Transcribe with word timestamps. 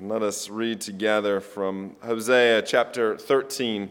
And 0.00 0.08
let 0.08 0.22
us 0.22 0.48
read 0.48 0.80
together 0.80 1.42
from 1.42 1.94
Hosea 2.02 2.62
chapter 2.62 3.18
13, 3.18 3.90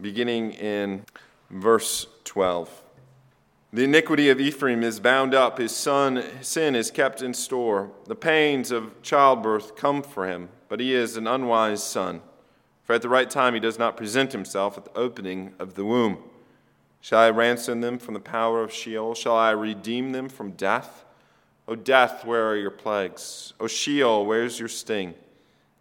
beginning 0.00 0.50
in 0.54 1.04
verse 1.50 2.08
12. 2.24 2.82
The 3.72 3.84
iniquity 3.84 4.28
of 4.28 4.40
Ephraim 4.40 4.82
is 4.82 4.98
bound 4.98 5.34
up, 5.34 5.58
his 5.58 5.70
son, 5.70 6.24
sin 6.40 6.74
is 6.74 6.90
kept 6.90 7.22
in 7.22 7.32
store. 7.32 7.92
The 8.06 8.16
pains 8.16 8.72
of 8.72 9.00
childbirth 9.02 9.76
come 9.76 10.02
for 10.02 10.26
him, 10.26 10.48
but 10.68 10.80
he 10.80 10.92
is 10.92 11.16
an 11.16 11.28
unwise 11.28 11.80
son. 11.80 12.22
For 12.82 12.94
at 12.94 13.02
the 13.02 13.08
right 13.08 13.30
time 13.30 13.54
he 13.54 13.60
does 13.60 13.78
not 13.78 13.96
present 13.96 14.32
himself 14.32 14.76
at 14.76 14.86
the 14.86 14.98
opening 14.98 15.54
of 15.60 15.74
the 15.74 15.84
womb. 15.84 16.18
Shall 17.00 17.20
I 17.20 17.30
ransom 17.30 17.82
them 17.82 18.00
from 18.00 18.14
the 18.14 18.20
power 18.20 18.64
of 18.64 18.72
Sheol? 18.72 19.14
Shall 19.14 19.36
I 19.36 19.52
redeem 19.52 20.10
them 20.10 20.28
from 20.28 20.50
death? 20.50 21.04
O 21.68 21.76
death, 21.76 22.24
where 22.24 22.48
are 22.48 22.56
your 22.56 22.72
plagues? 22.72 23.52
O 23.60 23.68
Sheol, 23.68 24.26
where's 24.26 24.58
your 24.58 24.68
sting? 24.68 25.14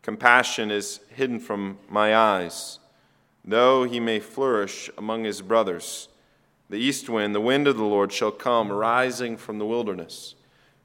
Compassion 0.06 0.70
is 0.70 1.00
hidden 1.10 1.40
from 1.40 1.80
my 1.90 2.16
eyes. 2.16 2.78
Though 3.44 3.86
he 3.86 4.00
may 4.00 4.20
flourish 4.20 4.88
among 5.00 5.24
his 5.24 5.42
brothers, 5.42 6.10
the 6.70 6.78
east 6.78 7.10
wind, 7.10 7.34
the 7.34 7.42
wind 7.42 7.68
of 7.68 7.76
the 7.76 7.84
Lord, 7.84 8.14
shall 8.14 8.30
come 8.30 8.72
rising 8.72 9.36
from 9.36 9.58
the 9.58 9.66
wilderness, 9.66 10.36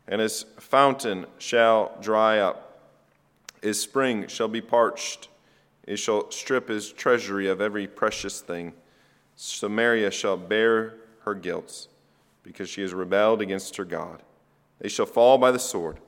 and 0.09 0.23
his 0.23 0.47
fountain 0.59 1.27
shall 1.37 1.99
dry 2.01 2.39
up. 2.39 2.81
His 3.61 3.79
spring 3.79 4.27
shall 4.27 4.49
be 4.49 4.63
parched. 4.63 5.29
He 5.87 5.97
shall 5.97 6.31
strip 6.31 6.71
his 6.71 6.91
treasury 6.91 7.47
of 7.47 7.61
every 7.61 7.87
precious 7.87 8.41
thing. 8.41 8.73
Samaria 9.37 10.13
shall 10.13 10.39
bear 10.39 10.95
her 11.25 11.35
guilt, 11.35 11.89
because 12.43 12.71
she 12.71 12.81
has 12.81 12.95
rebelled 12.95 13.43
against 13.43 13.77
her 13.77 13.85
God. 13.85 14.23
They 14.79 14.89
shall 14.89 15.05
fall 15.05 15.37
by 15.37 15.51
the 15.51 15.59
sword. 15.59 15.99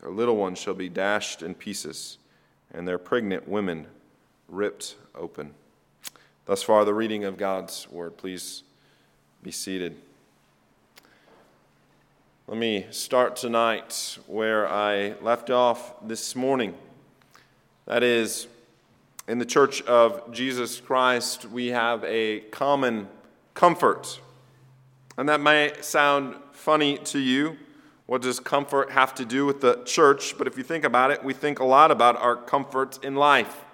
Their 0.00 0.10
little 0.10 0.36
ones 0.36 0.58
shall 0.58 0.72
be 0.72 0.88
dashed 0.88 1.42
in 1.42 1.54
pieces 1.54 2.16
and 2.72 2.86
their 2.86 2.98
pregnant 2.98 3.48
women 3.48 3.86
ripped 4.48 4.96
open. 5.14 5.54
Thus 6.44 6.62
far, 6.62 6.84
the 6.84 6.94
reading 6.94 7.24
of 7.24 7.36
God's 7.36 7.88
word. 7.90 8.16
Please 8.16 8.62
be 9.42 9.50
seated. 9.50 9.96
Let 12.46 12.58
me 12.58 12.86
start 12.90 13.34
tonight 13.34 14.18
where 14.28 14.68
I 14.68 15.14
left 15.20 15.50
off 15.50 15.94
this 16.06 16.36
morning. 16.36 16.74
That 17.86 18.04
is, 18.04 18.46
in 19.26 19.38
the 19.38 19.44
Church 19.44 19.82
of 19.82 20.32
Jesus 20.32 20.80
Christ, 20.80 21.46
we 21.46 21.68
have 21.68 22.04
a 22.04 22.40
common 22.52 23.08
comfort. 23.54 24.20
And 25.18 25.28
that 25.28 25.40
may 25.40 25.72
sound 25.80 26.36
funny 26.52 26.98
to 26.98 27.18
you. 27.18 27.56
What 28.06 28.22
does 28.22 28.38
comfort 28.38 28.92
have 28.92 29.14
to 29.16 29.24
do 29.24 29.46
with 29.46 29.60
the 29.60 29.82
church? 29.84 30.38
But 30.38 30.46
if 30.46 30.56
you 30.56 30.62
think 30.62 30.84
about 30.84 31.10
it, 31.10 31.24
we 31.24 31.34
think 31.34 31.58
a 31.58 31.64
lot 31.64 31.90
about 31.90 32.16
our 32.16 32.36
comfort 32.36 33.04
in 33.04 33.16
life. 33.16 33.64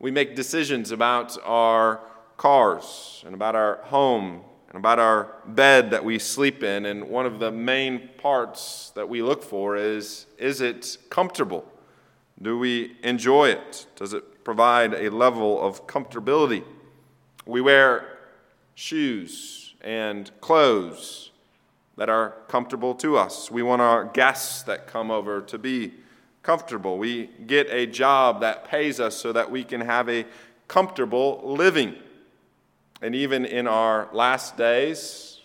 We 0.00 0.10
make 0.10 0.34
decisions 0.34 0.90
about 0.90 1.38
our 1.44 2.00
cars 2.36 3.22
and 3.24 3.32
about 3.32 3.54
our 3.54 3.76
home 3.84 4.40
and 4.68 4.78
about 4.78 4.98
our 4.98 5.36
bed 5.46 5.90
that 5.92 6.04
we 6.04 6.18
sleep 6.18 6.64
in. 6.64 6.86
And 6.86 7.08
one 7.08 7.26
of 7.26 7.38
the 7.38 7.52
main 7.52 8.08
parts 8.18 8.90
that 8.96 9.08
we 9.08 9.22
look 9.22 9.42
for 9.42 9.76
is 9.76 10.26
is 10.36 10.60
it 10.60 10.98
comfortable? 11.08 11.64
Do 12.42 12.58
we 12.58 12.96
enjoy 13.04 13.50
it? 13.50 13.86
Does 13.94 14.14
it 14.14 14.42
provide 14.42 14.94
a 14.94 15.10
level 15.10 15.60
of 15.60 15.86
comfortability? 15.86 16.64
We 17.46 17.60
wear 17.60 18.18
shoes 18.74 19.74
and 19.82 20.30
clothes 20.40 21.29
that 22.00 22.08
are 22.08 22.30
comfortable 22.48 22.94
to 22.94 23.18
us. 23.18 23.50
We 23.50 23.62
want 23.62 23.82
our 23.82 24.06
guests 24.06 24.62
that 24.62 24.86
come 24.86 25.10
over 25.10 25.42
to 25.42 25.58
be 25.58 25.92
comfortable. 26.42 26.96
We 26.96 27.26
get 27.46 27.66
a 27.68 27.84
job 27.84 28.40
that 28.40 28.64
pays 28.64 28.98
us 28.98 29.14
so 29.14 29.34
that 29.34 29.50
we 29.50 29.64
can 29.64 29.82
have 29.82 30.08
a 30.08 30.24
comfortable 30.66 31.42
living. 31.44 31.96
And 33.02 33.14
even 33.14 33.44
in 33.44 33.66
our 33.66 34.08
last 34.14 34.56
days, 34.56 35.42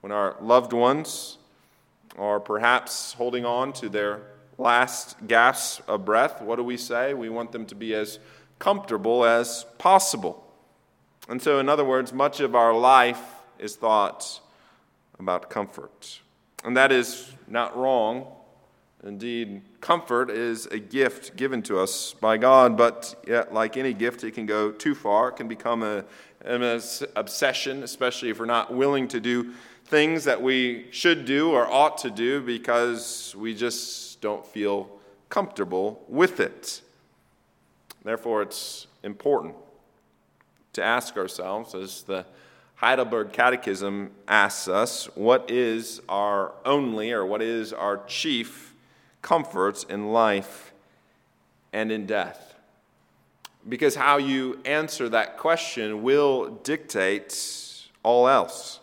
when 0.00 0.12
our 0.12 0.36
loved 0.40 0.72
ones 0.72 1.36
are 2.16 2.40
perhaps 2.40 3.12
holding 3.12 3.44
on 3.44 3.74
to 3.74 3.90
their 3.90 4.22
last 4.56 5.26
gasp 5.26 5.86
of 5.86 6.06
breath, 6.06 6.40
what 6.40 6.56
do 6.56 6.62
we 6.62 6.78
say? 6.78 7.12
We 7.12 7.28
want 7.28 7.52
them 7.52 7.66
to 7.66 7.74
be 7.74 7.94
as 7.94 8.18
comfortable 8.58 9.26
as 9.26 9.66
possible. 9.76 10.42
And 11.28 11.42
so, 11.42 11.58
in 11.58 11.68
other 11.68 11.84
words, 11.84 12.14
much 12.14 12.40
of 12.40 12.54
our 12.54 12.72
life 12.72 13.20
is 13.58 13.76
thought 13.76 14.40
about 15.18 15.50
comfort. 15.50 16.20
And 16.64 16.76
that 16.76 16.92
is 16.92 17.32
not 17.46 17.76
wrong. 17.76 18.26
Indeed, 19.04 19.62
comfort 19.80 20.30
is 20.30 20.66
a 20.66 20.78
gift 20.78 21.36
given 21.36 21.62
to 21.62 21.78
us 21.78 22.14
by 22.14 22.38
God, 22.38 22.76
but 22.76 23.22
yet, 23.26 23.54
like 23.54 23.76
any 23.76 23.92
gift, 23.92 24.24
it 24.24 24.32
can 24.32 24.46
go 24.46 24.72
too 24.72 24.94
far. 24.94 25.28
It 25.28 25.36
can 25.36 25.48
become 25.48 25.82
a, 25.82 26.04
an 26.44 26.82
obsession, 27.14 27.82
especially 27.82 28.30
if 28.30 28.38
we're 28.40 28.46
not 28.46 28.74
willing 28.74 29.06
to 29.08 29.20
do 29.20 29.52
things 29.84 30.24
that 30.24 30.42
we 30.42 30.86
should 30.90 31.24
do 31.24 31.50
or 31.52 31.66
ought 31.66 31.98
to 31.98 32.10
do 32.10 32.40
because 32.40 33.34
we 33.38 33.54
just 33.54 34.20
don't 34.20 34.44
feel 34.44 34.90
comfortable 35.28 36.02
with 36.08 36.40
it. 36.40 36.80
Therefore, 38.02 38.42
it's 38.42 38.86
important 39.02 39.54
to 40.72 40.82
ask 40.82 41.16
ourselves, 41.16 41.74
as 41.74 42.02
the 42.02 42.26
Heidelberg 42.76 43.32
Catechism 43.32 44.10
asks 44.28 44.68
us, 44.68 45.06
What 45.14 45.50
is 45.50 46.00
our 46.08 46.52
only 46.64 47.10
or 47.12 47.24
what 47.24 47.42
is 47.42 47.72
our 47.72 48.04
chief 48.06 48.74
comforts 49.22 49.84
in 49.84 50.12
life 50.12 50.72
and 51.72 51.90
in 51.90 52.06
death? 52.06 52.54
Because 53.68 53.96
how 53.96 54.18
you 54.18 54.60
answer 54.64 55.08
that 55.08 55.38
question 55.38 56.02
will 56.02 56.50
dictate 56.62 57.88
all 58.02 58.28
else. 58.28 58.80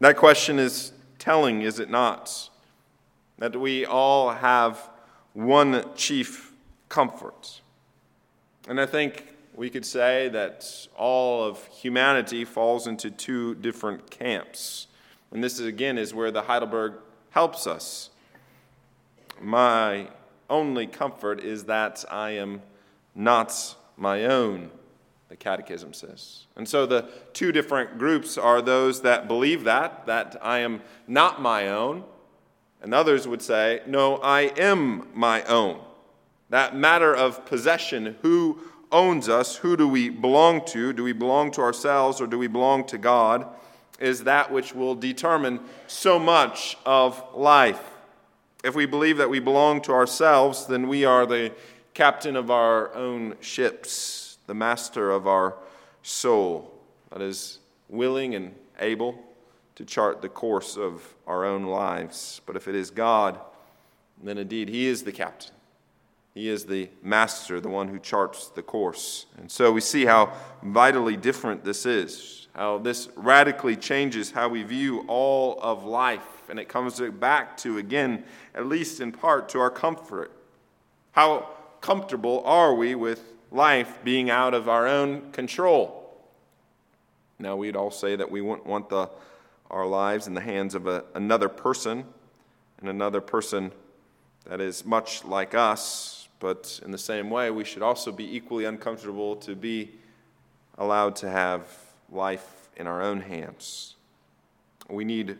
That 0.00 0.16
question 0.16 0.58
is 0.58 0.92
telling, 1.18 1.62
is 1.62 1.78
it 1.78 1.90
not? 1.90 2.48
That 3.38 3.54
we 3.54 3.84
all 3.84 4.30
have 4.30 4.88
one 5.34 5.84
chief 5.94 6.52
comfort. 6.88 7.60
And 8.66 8.80
I 8.80 8.86
think 8.86 9.37
we 9.58 9.68
could 9.68 9.84
say 9.84 10.28
that 10.28 10.86
all 10.96 11.42
of 11.42 11.66
humanity 11.66 12.44
falls 12.44 12.86
into 12.86 13.10
two 13.10 13.56
different 13.56 14.08
camps. 14.08 14.86
And 15.32 15.42
this, 15.42 15.58
is, 15.58 15.66
again, 15.66 15.98
is 15.98 16.14
where 16.14 16.30
the 16.30 16.42
Heidelberg 16.42 16.92
helps 17.30 17.66
us. 17.66 18.10
My 19.42 20.10
only 20.48 20.86
comfort 20.86 21.42
is 21.42 21.64
that 21.64 22.04
I 22.08 22.30
am 22.30 22.62
not 23.16 23.74
my 23.96 24.26
own, 24.26 24.70
the 25.28 25.34
Catechism 25.34 25.92
says. 25.92 26.46
And 26.54 26.68
so 26.68 26.86
the 26.86 27.08
two 27.32 27.50
different 27.50 27.98
groups 27.98 28.38
are 28.38 28.62
those 28.62 29.02
that 29.02 29.26
believe 29.26 29.64
that, 29.64 30.06
that 30.06 30.36
I 30.40 30.60
am 30.60 30.82
not 31.08 31.42
my 31.42 31.66
own, 31.68 32.04
and 32.80 32.94
others 32.94 33.26
would 33.26 33.42
say, 33.42 33.82
no, 33.88 34.18
I 34.18 34.52
am 34.56 35.08
my 35.14 35.42
own. 35.42 35.80
That 36.48 36.76
matter 36.76 37.12
of 37.12 37.44
possession, 37.44 38.16
who 38.22 38.60
owns 38.90 39.28
us, 39.28 39.56
who 39.56 39.76
do 39.76 39.86
we 39.88 40.08
belong 40.08 40.64
to? 40.66 40.92
Do 40.92 41.02
we 41.02 41.12
belong 41.12 41.50
to 41.52 41.60
ourselves 41.60 42.20
or 42.20 42.26
do 42.26 42.38
we 42.38 42.46
belong 42.46 42.84
to 42.86 42.98
God? 42.98 43.46
Is 43.98 44.24
that 44.24 44.52
which 44.52 44.74
will 44.74 44.94
determine 44.94 45.60
so 45.86 46.18
much 46.18 46.76
of 46.86 47.22
life. 47.34 47.82
If 48.64 48.74
we 48.74 48.86
believe 48.86 49.18
that 49.18 49.30
we 49.30 49.40
belong 49.40 49.80
to 49.82 49.92
ourselves, 49.92 50.66
then 50.66 50.88
we 50.88 51.04
are 51.04 51.26
the 51.26 51.52
captain 51.94 52.36
of 52.36 52.50
our 52.50 52.94
own 52.94 53.34
ships, 53.40 54.38
the 54.46 54.54
master 54.54 55.10
of 55.10 55.26
our 55.26 55.56
soul, 56.02 56.72
that 57.10 57.20
is 57.20 57.58
willing 57.88 58.34
and 58.34 58.54
able 58.78 59.18
to 59.74 59.84
chart 59.84 60.22
the 60.22 60.28
course 60.28 60.76
of 60.76 61.14
our 61.26 61.44
own 61.44 61.64
lives. 61.64 62.40
But 62.46 62.56
if 62.56 62.68
it 62.68 62.74
is 62.74 62.90
God, 62.90 63.38
then 64.22 64.38
indeed 64.38 64.68
He 64.68 64.86
is 64.86 65.02
the 65.02 65.12
captain. 65.12 65.52
He 66.38 66.48
is 66.48 66.66
the 66.66 66.88
master, 67.02 67.60
the 67.60 67.68
one 67.68 67.88
who 67.88 67.98
charts 67.98 68.46
the 68.46 68.62
course. 68.62 69.26
And 69.38 69.50
so 69.50 69.72
we 69.72 69.80
see 69.80 70.04
how 70.04 70.34
vitally 70.62 71.16
different 71.16 71.64
this 71.64 71.84
is, 71.84 72.46
how 72.54 72.78
this 72.78 73.08
radically 73.16 73.74
changes 73.74 74.30
how 74.30 74.48
we 74.48 74.62
view 74.62 75.04
all 75.08 75.58
of 75.60 75.82
life. 75.82 76.48
And 76.48 76.60
it 76.60 76.68
comes 76.68 77.00
back 77.00 77.56
to, 77.56 77.78
again, 77.78 78.22
at 78.54 78.66
least 78.66 79.00
in 79.00 79.10
part, 79.10 79.48
to 79.48 79.58
our 79.58 79.68
comfort. 79.68 80.30
How 81.10 81.48
comfortable 81.80 82.44
are 82.44 82.72
we 82.72 82.94
with 82.94 83.20
life 83.50 83.98
being 84.04 84.30
out 84.30 84.54
of 84.54 84.68
our 84.68 84.86
own 84.86 85.32
control? 85.32 86.22
Now, 87.40 87.56
we'd 87.56 87.74
all 87.74 87.90
say 87.90 88.14
that 88.14 88.30
we 88.30 88.42
wouldn't 88.42 88.64
want 88.64 88.90
the, 88.90 89.10
our 89.72 89.86
lives 89.86 90.28
in 90.28 90.34
the 90.34 90.40
hands 90.40 90.76
of 90.76 90.86
a, 90.86 91.02
another 91.16 91.48
person, 91.48 92.04
and 92.78 92.88
another 92.88 93.20
person 93.20 93.72
that 94.44 94.60
is 94.60 94.84
much 94.84 95.24
like 95.24 95.52
us, 95.52 96.17
but 96.40 96.80
in 96.84 96.90
the 96.90 96.98
same 96.98 97.30
way, 97.30 97.50
we 97.50 97.64
should 97.64 97.82
also 97.82 98.12
be 98.12 98.36
equally 98.36 98.64
uncomfortable 98.64 99.36
to 99.36 99.54
be 99.54 99.90
allowed 100.76 101.16
to 101.16 101.28
have 101.28 101.66
life 102.10 102.68
in 102.76 102.86
our 102.86 103.02
own 103.02 103.20
hands. 103.20 103.96
We 104.88 105.04
need 105.04 105.38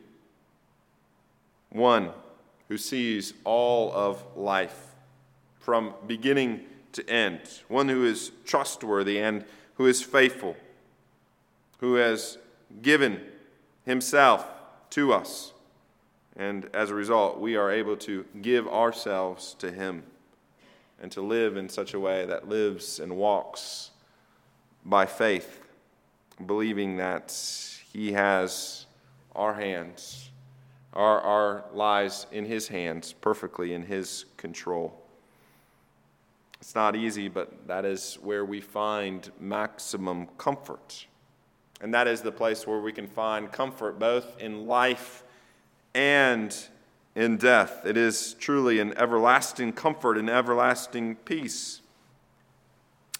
one 1.70 2.10
who 2.68 2.76
sees 2.76 3.34
all 3.44 3.92
of 3.92 4.24
life 4.36 4.94
from 5.58 5.94
beginning 6.06 6.60
to 6.92 7.08
end, 7.08 7.40
one 7.68 7.88
who 7.88 8.04
is 8.04 8.32
trustworthy 8.44 9.18
and 9.18 9.44
who 9.74 9.86
is 9.86 10.02
faithful, 10.02 10.56
who 11.78 11.94
has 11.94 12.38
given 12.82 13.20
himself 13.84 14.46
to 14.90 15.12
us. 15.12 15.52
And 16.36 16.68
as 16.74 16.90
a 16.90 16.94
result, 16.94 17.38
we 17.38 17.56
are 17.56 17.70
able 17.70 17.96
to 17.98 18.24
give 18.42 18.66
ourselves 18.66 19.54
to 19.58 19.70
him 19.70 20.02
and 21.00 21.12
to 21.12 21.22
live 21.22 21.56
in 21.56 21.68
such 21.68 21.94
a 21.94 22.00
way 22.00 22.26
that 22.26 22.48
lives 22.48 23.00
and 23.00 23.16
walks 23.16 23.90
by 24.84 25.06
faith, 25.06 25.60
believing 26.46 26.96
that 26.96 27.34
he 27.92 28.12
has 28.12 28.86
our 29.34 29.54
hands, 29.54 30.30
our, 30.92 31.20
our 31.20 31.64
lives 31.72 32.26
in 32.32 32.44
his 32.44 32.68
hands, 32.68 33.12
perfectly 33.12 33.72
in 33.74 33.82
his 33.82 34.24
control. 34.36 35.00
It's 36.60 36.74
not 36.74 36.96
easy, 36.96 37.28
but 37.28 37.68
that 37.68 37.84
is 37.84 38.18
where 38.20 38.44
we 38.44 38.60
find 38.60 39.30
maximum 39.38 40.26
comfort. 40.38 41.06
And 41.80 41.94
that 41.94 42.08
is 42.08 42.20
the 42.20 42.32
place 42.32 42.66
where 42.66 42.80
we 42.80 42.92
can 42.92 43.06
find 43.06 43.52
comfort 43.52 43.98
both 43.98 44.40
in 44.40 44.66
life 44.66 45.22
and 45.94 46.54
in 47.18 47.36
death. 47.36 47.84
It 47.84 47.96
is 47.96 48.34
truly 48.34 48.78
an 48.78 48.96
everlasting 48.96 49.72
comfort 49.72 50.16
and 50.16 50.30
everlasting 50.30 51.16
peace. 51.16 51.80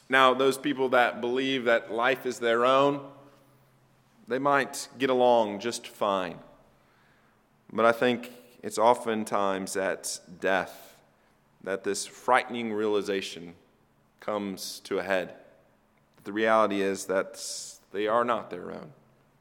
Now, 0.09 0.33
those 0.35 0.57
people 0.57 0.91
that 0.91 1.21
believe 1.21 1.65
that 1.65 1.93
life 1.93 2.25
is 2.25 2.39
their 2.39 2.65
own, 2.65 3.01
they 4.29 4.39
might 4.39 4.87
get 4.99 5.11
along 5.11 5.59
just 5.59 5.89
fine. 5.89 6.39
But 7.73 7.87
I 7.87 7.91
think 7.91 8.31
it's 8.63 8.79
oftentimes 8.79 9.77
at 9.77 10.21
death 10.41 10.95
that 11.65 11.83
this 11.83 12.07
frightening 12.07 12.73
realization 12.73 13.55
comes 14.21 14.79
to 14.85 15.01
a 15.01 15.03
head. 15.03 15.35
The 16.23 16.33
reality 16.33 16.83
is 16.83 17.07
that 17.07 17.45
they 17.91 18.07
are 18.07 18.25
not 18.25 18.49
their 18.49 18.71
own, 18.71 18.93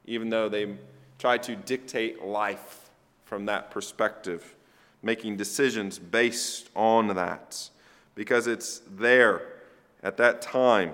even 0.07 0.29
though 0.31 0.49
they 0.49 0.77
try 1.19 1.37
to 1.37 1.55
dictate 1.55 2.25
life 2.25 2.86
from 3.27 3.45
that 3.45 3.69
perspective, 3.71 4.55
making 5.03 5.35
decisions 5.35 5.99
based 5.99 6.69
on 6.75 7.07
that, 7.09 7.69
because 8.15 8.47
it's 8.47 8.81
there 8.89 9.41
at 10.01 10.15
that 10.15 10.41
time 10.41 10.93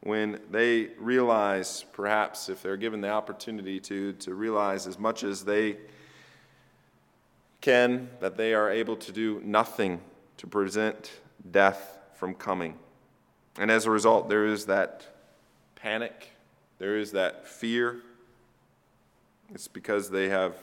when 0.00 0.40
they 0.52 0.90
realize, 0.98 1.84
perhaps 1.92 2.48
if 2.48 2.62
they're 2.62 2.76
given 2.76 3.00
the 3.00 3.10
opportunity 3.10 3.80
to, 3.80 4.12
to 4.12 4.32
realize 4.32 4.86
as 4.86 4.96
much 4.96 5.24
as 5.24 5.44
they 5.44 5.76
can, 7.60 8.08
that 8.20 8.36
they 8.36 8.54
are 8.54 8.70
able 8.70 8.94
to 8.94 9.10
do 9.10 9.42
nothing 9.44 10.00
to 10.36 10.46
prevent 10.46 11.10
death 11.50 11.98
from 12.14 12.32
coming. 12.32 12.78
And 13.58 13.72
as 13.72 13.86
a 13.86 13.90
result, 13.90 14.28
there 14.28 14.46
is 14.46 14.66
that 14.66 15.04
panic, 15.74 16.30
there 16.78 16.96
is 16.96 17.10
that 17.12 17.48
fear. 17.48 18.02
It's 19.52 19.66
because 19.66 20.10
they 20.10 20.28
have 20.28 20.54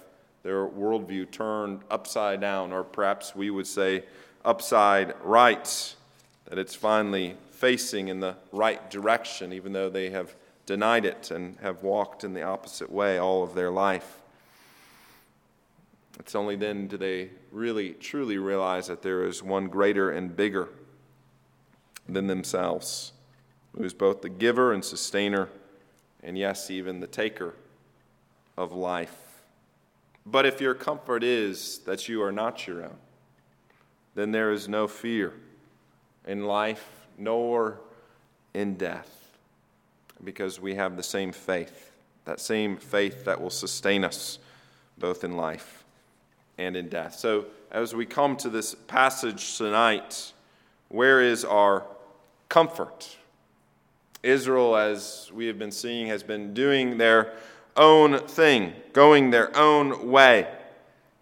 their 0.44 0.68
worldview 0.68 1.32
turned 1.32 1.82
upside 1.90 2.42
down, 2.42 2.72
or 2.72 2.84
perhaps 2.84 3.36
we 3.36 3.50
would 3.50 3.68
say 3.68 4.04
upside 4.44 5.14
right, 5.24 5.96
that 6.46 6.60
it's 6.60 6.76
finally 6.76 7.38
facing 7.52 8.10
in 8.10 8.20
the 8.20 8.36
right 8.52 8.92
direction, 8.92 9.54
even 9.54 9.72
though 9.72 9.90
they 9.90 10.10
have 10.10 10.36
denied 10.66 11.06
it 11.06 11.32
and 11.32 11.58
have 11.62 11.82
walked 11.82 12.24
in 12.24 12.34
the 12.34 12.44
opposite 12.44 12.92
way 12.92 13.18
all 13.18 13.42
of 13.42 13.56
their 13.56 13.72
life. 13.72 14.20
It's 16.20 16.36
only 16.36 16.56
then 16.56 16.88
do 16.88 16.98
they 16.98 17.30
really, 17.52 17.92
truly 17.92 18.38
realize 18.38 18.88
that 18.88 19.02
there 19.02 19.26
is 19.26 19.42
one 19.42 19.68
greater 19.68 20.12
and 20.12 20.36
bigger 20.36 20.70
than 22.08 22.28
themselves, 22.28 23.14
who 23.76 23.84
is 23.84 23.94
both 23.94 24.22
the 24.22 24.30
giver 24.30 24.74
and 24.74 24.84
sustainer, 24.84 25.50
and 26.22 26.38
yes, 26.38 26.70
even 26.70 27.00
the 27.00 27.08
taker 27.08 27.56
of 28.58 28.74
life. 28.74 29.23
But 30.26 30.46
if 30.46 30.62
your 30.62 30.74
comfort 30.74 31.24
is 31.24 31.80
that 31.80 32.08
you 32.08 32.22
are 32.24 32.32
not 32.32 32.66
your 32.66 32.84
own, 32.84 32.98
then 34.16 34.32
there 34.32 34.52
is 34.52 34.68
no 34.68 34.88
fear 34.88 35.34
in 36.26 36.46
life 36.46 37.08
nor 37.18 37.80
in 38.54 38.76
death, 38.76 39.38
because 40.24 40.60
we 40.60 40.76
have 40.76 40.96
the 40.96 41.04
same 41.04 41.32
faith, 41.32 41.92
that 42.26 42.40
same 42.40 42.78
faith 42.78 43.26
that 43.26 43.42
will 43.42 43.50
sustain 43.50 44.04
us 44.04 44.40
both 44.98 45.24
in 45.24 45.36
life 45.36 45.84
and 46.58 46.78
in 46.78 46.88
death. 46.88 47.16
So, 47.16 47.46
as 47.72 47.96
we 47.96 48.06
come 48.06 48.38
to 48.38 48.50
this 48.50 48.76
passage 48.76 49.58
tonight, 49.58 50.32
where 50.90 51.22
is 51.22 51.44
our 51.44 51.84
comfort? 52.48 53.18
Israel, 54.22 54.78
as 54.78 55.32
we 55.34 55.48
have 55.48 55.58
been 55.58 55.72
seeing, 55.72 56.08
has 56.08 56.24
been 56.24 56.54
doing 56.54 56.98
their 56.98 57.34
own 57.78 58.20
thing, 58.28 58.74
going 58.94 59.32
their 59.32 59.56
own 59.58 60.10
way. 60.10 60.48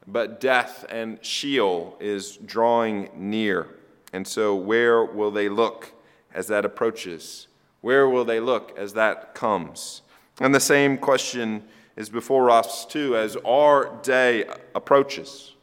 But 0.07 0.39
death 0.39 0.85
and 0.89 1.23
Sheol 1.23 1.97
is 1.99 2.37
drawing 2.37 3.09
near. 3.15 3.67
And 4.13 4.27
so, 4.27 4.55
where 4.55 5.05
will 5.05 5.31
they 5.31 5.47
look 5.49 5.93
as 6.33 6.47
that 6.47 6.65
approaches? 6.65 7.47
Where 7.81 8.07
will 8.09 8.25
they 8.25 8.39
look 8.39 8.77
as 8.77 8.93
that 8.93 9.33
comes? 9.33 10.01
And 10.39 10.53
the 10.53 10.59
same 10.59 10.97
question 10.97 11.63
is 11.95 12.09
before 12.09 12.49
us 12.49 12.85
too 12.85 13.15
as 13.15 13.35
our 13.37 13.99
day 14.01 14.45
approaches, 14.75 15.53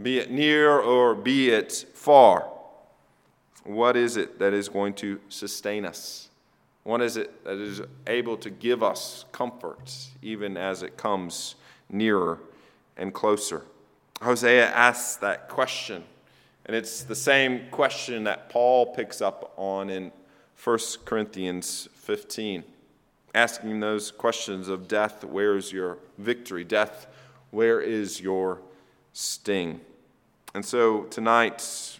be 0.00 0.18
it 0.18 0.30
near 0.30 0.78
or 0.78 1.14
be 1.14 1.50
it 1.50 1.86
far. 1.94 2.48
What 3.64 3.96
is 3.96 4.16
it 4.16 4.38
that 4.38 4.54
is 4.54 4.68
going 4.68 4.94
to 4.94 5.20
sustain 5.28 5.84
us? 5.84 6.29
What 6.84 7.02
is 7.02 7.16
it 7.16 7.44
that 7.44 7.58
is 7.58 7.82
able 8.06 8.36
to 8.38 8.50
give 8.50 8.82
us 8.82 9.24
comfort 9.32 9.92
even 10.22 10.56
as 10.56 10.82
it 10.82 10.96
comes 10.96 11.56
nearer 11.90 12.38
and 12.96 13.12
closer? 13.12 13.62
Hosea 14.22 14.66
asks 14.70 15.16
that 15.16 15.48
question, 15.48 16.04
and 16.66 16.76
it's 16.76 17.02
the 17.02 17.14
same 17.14 17.68
question 17.70 18.24
that 18.24 18.50
Paul 18.50 18.94
picks 18.94 19.20
up 19.20 19.52
on 19.56 19.90
in 19.90 20.12
1 20.62 20.78
Corinthians 21.04 21.88
15 21.94 22.64
asking 23.34 23.80
those 23.80 24.10
questions 24.10 24.68
of 24.68 24.88
death, 24.88 25.24
where 25.24 25.56
is 25.56 25.72
your 25.72 25.98
victory? 26.18 26.64
Death, 26.64 27.06
where 27.50 27.80
is 27.80 28.20
your 28.20 28.60
sting? 29.12 29.80
And 30.54 30.64
so 30.64 31.02
tonight, 31.04 31.99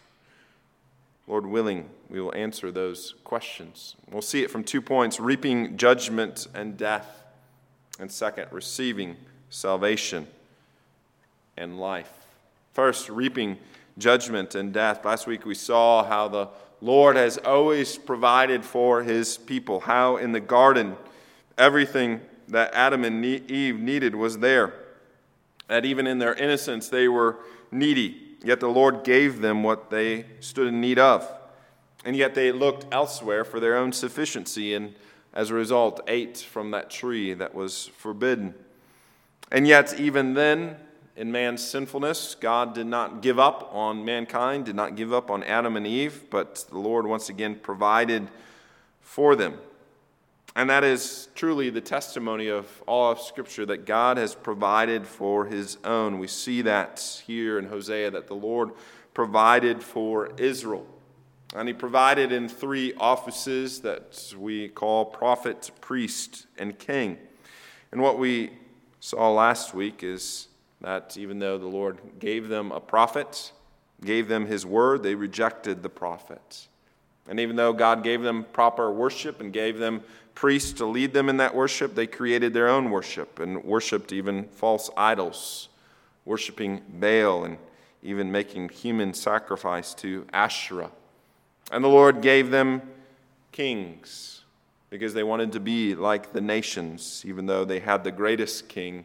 Lord 1.31 1.47
willing, 1.47 1.89
we 2.09 2.21
will 2.21 2.35
answer 2.35 2.73
those 2.73 3.15
questions. 3.23 3.95
We'll 4.11 4.21
see 4.21 4.43
it 4.43 4.51
from 4.51 4.65
two 4.65 4.83
points 4.83 5.21
reaping 5.21 5.77
judgment 5.77 6.49
and 6.55 6.77
death, 6.77 7.23
and 8.01 8.11
second, 8.11 8.49
receiving 8.51 9.17
salvation 9.49 10.27
and 11.57 11.79
life. 11.79 12.11
First, 12.73 13.09
reaping 13.09 13.59
judgment 13.97 14.57
and 14.57 14.73
death. 14.73 15.05
Last 15.05 15.29
week 15.29 15.47
we 15.47 15.55
saw 15.55 16.03
how 16.03 16.27
the 16.27 16.49
Lord 16.81 17.15
has 17.15 17.39
always 17.39 17.97
provided 17.97 18.65
for 18.65 19.05
his 19.05 19.39
people, 19.39 19.79
how 19.79 20.17
in 20.17 20.33
the 20.33 20.41
garden, 20.41 20.97
Everything 21.61 22.23
that 22.49 22.73
Adam 22.73 23.05
and 23.05 23.23
Eve 23.23 23.79
needed 23.79 24.15
was 24.17 24.39
there. 24.39 24.73
That 25.69 25.85
even 25.85 26.07
in 26.07 26.19
their 26.19 26.35
innocence, 26.35 26.89
they 26.89 27.07
were 27.07 27.37
needy. 27.71 28.30
Yet 28.43 28.61
the 28.61 28.69
Lord 28.69 29.05
gave 29.05 29.41
them 29.41 29.63
what 29.63 29.91
they 29.91 30.27
stood 30.41 30.67
in 30.67 30.81
need 30.81 30.99
of. 30.99 31.31
And 32.05 32.17
yet 32.17 32.35
they 32.35 32.53
looked 32.53 32.87
elsewhere 32.93 33.45
for 33.45 33.61
their 33.61 33.77
own 33.77 33.93
sufficiency, 33.93 34.75
and 34.75 34.95
as 35.35 35.51
a 35.51 35.55
result, 35.55 36.01
ate 36.09 36.39
from 36.39 36.71
that 36.71 36.91
tree 36.91 37.35
that 37.35 37.55
was 37.55 37.89
forbidden. 37.97 38.55
And 39.53 39.67
yet, 39.67 39.99
even 40.01 40.35
then, 40.35 40.77
in 41.17 41.31
man's 41.31 41.63
sinfulness, 41.67 42.35
God 42.35 42.75
did 42.75 42.87
not 42.87 43.21
give 43.21 43.39
up 43.39 43.69
on 43.73 44.05
mankind, 44.05 44.65
did 44.65 44.77
not 44.77 44.97
give 44.97 45.13
up 45.13 45.31
on 45.31 45.43
Adam 45.43 45.77
and 45.77 45.87
Eve, 45.87 46.25
but 46.31 46.65
the 46.71 46.79
Lord 46.79 47.07
once 47.07 47.29
again 47.29 47.57
provided 47.57 48.29
for 49.03 49.37
them. 49.37 49.59
And 50.57 50.69
that 50.69 50.83
is 50.83 51.29
truly 51.35 51.71
the 51.71 51.81
testimony 51.81 52.49
of 52.49 52.83
all 52.87 53.13
of 53.13 53.21
Scripture 53.21 53.65
that 53.67 53.87
God 53.87 54.17
has 54.17 54.35
provided 54.35 55.07
for 55.07 55.47
his 55.47 55.79
own. 55.85 56.19
We 56.19 56.27
see 56.27 56.63
that 56.63 57.23
here 57.27 57.59
in 57.59 57.67
Hosea 57.67 58.11
that 58.11 58.27
the 58.27 58.35
Lord 58.35 58.71
provided 59.15 59.83
for 59.83 60.33
Israel. 60.39 60.87
And 61.55 61.69
he 61.69 61.75
provided 61.75 62.31
in 62.33 62.49
three 62.49 62.95
offices 62.95 63.81
that 63.81 64.33
we 64.37 64.69
call 64.69 65.05
prophet, 65.05 65.71
priest, 65.81 66.47
and 66.59 66.79
king. 66.79 67.19
And 67.93 68.01
what 68.01 68.19
we 68.19 68.51
saw 69.01 69.33
last 69.33 69.75
week 69.75 70.03
is 70.03 70.49
that 70.81 71.17
even 71.17 71.39
though 71.39 71.59
the 71.59 71.67
Lord 71.67 71.99
gave 72.19 72.49
them 72.49 72.71
a 72.71 72.81
prophet, 72.81 73.53
gave 74.05 74.29
them 74.29 74.47
his 74.47 74.65
word, 74.65 75.03
they 75.03 75.15
rejected 75.15 75.83
the 75.83 75.89
prophet. 75.89 76.69
And 77.31 77.39
even 77.39 77.55
though 77.55 77.73
God 77.73 78.03
gave 78.03 78.23
them 78.23 78.45
proper 78.53 78.91
worship 78.91 79.41
and 79.41 79.53
gave 79.53 79.79
them 79.79 80.03
priests 80.35 80.73
to 80.75 80.85
lead 80.85 81.13
them 81.13 81.29
in 81.29 81.37
that 81.37 81.55
worship, 81.55 81.95
they 81.95 82.09
created 82.09 82.53
their 82.53 82.69
own 82.69 82.91
worship 82.91 83.39
and 83.39 83.63
worshiped 83.63 84.13
even 84.13 84.49
false 84.49 84.91
idols, 84.97 85.69
worshiping 86.25 86.83
Baal 86.89 87.45
and 87.45 87.57
even 88.03 88.33
making 88.33 88.71
human 88.71 89.15
sacrifice 89.15 89.95
to 89.95 90.27
Asherah. 90.33 90.91
And 91.71 91.85
the 91.85 91.89
Lord 91.89 92.21
gave 92.21 92.51
them 92.51 92.83
kings 93.53 94.43
because 94.91 95.15
they 95.15 95.23
wanted 95.23 95.53
to 95.53 95.61
be 95.61 95.95
like 95.95 96.33
the 96.33 96.41
nations, 96.41 97.23
even 97.25 97.47
though 97.47 97.65
they 97.65 97.79
had 97.79 98.03
the 98.03 98.11
greatest 98.11 98.69
king, 98.69 99.05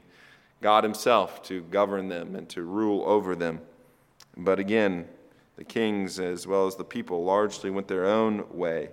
God 0.62 0.84
Himself, 0.84 1.44
to 1.44 1.62
govern 1.62 2.10
them 2.10 2.36
and 2.36 2.50
to 2.50 2.64
rule 2.64 3.04
over 3.06 3.36
them. 3.36 3.62
But 4.36 4.58
again, 4.58 5.08
the 5.58 5.64
kings 5.64 6.20
as 6.20 6.46
well 6.46 6.68
as 6.68 6.76
the 6.76 6.84
people 6.84 7.24
largely 7.24 7.70
went 7.70 7.88
their 7.88 8.06
own 8.06 8.46
way. 8.52 8.90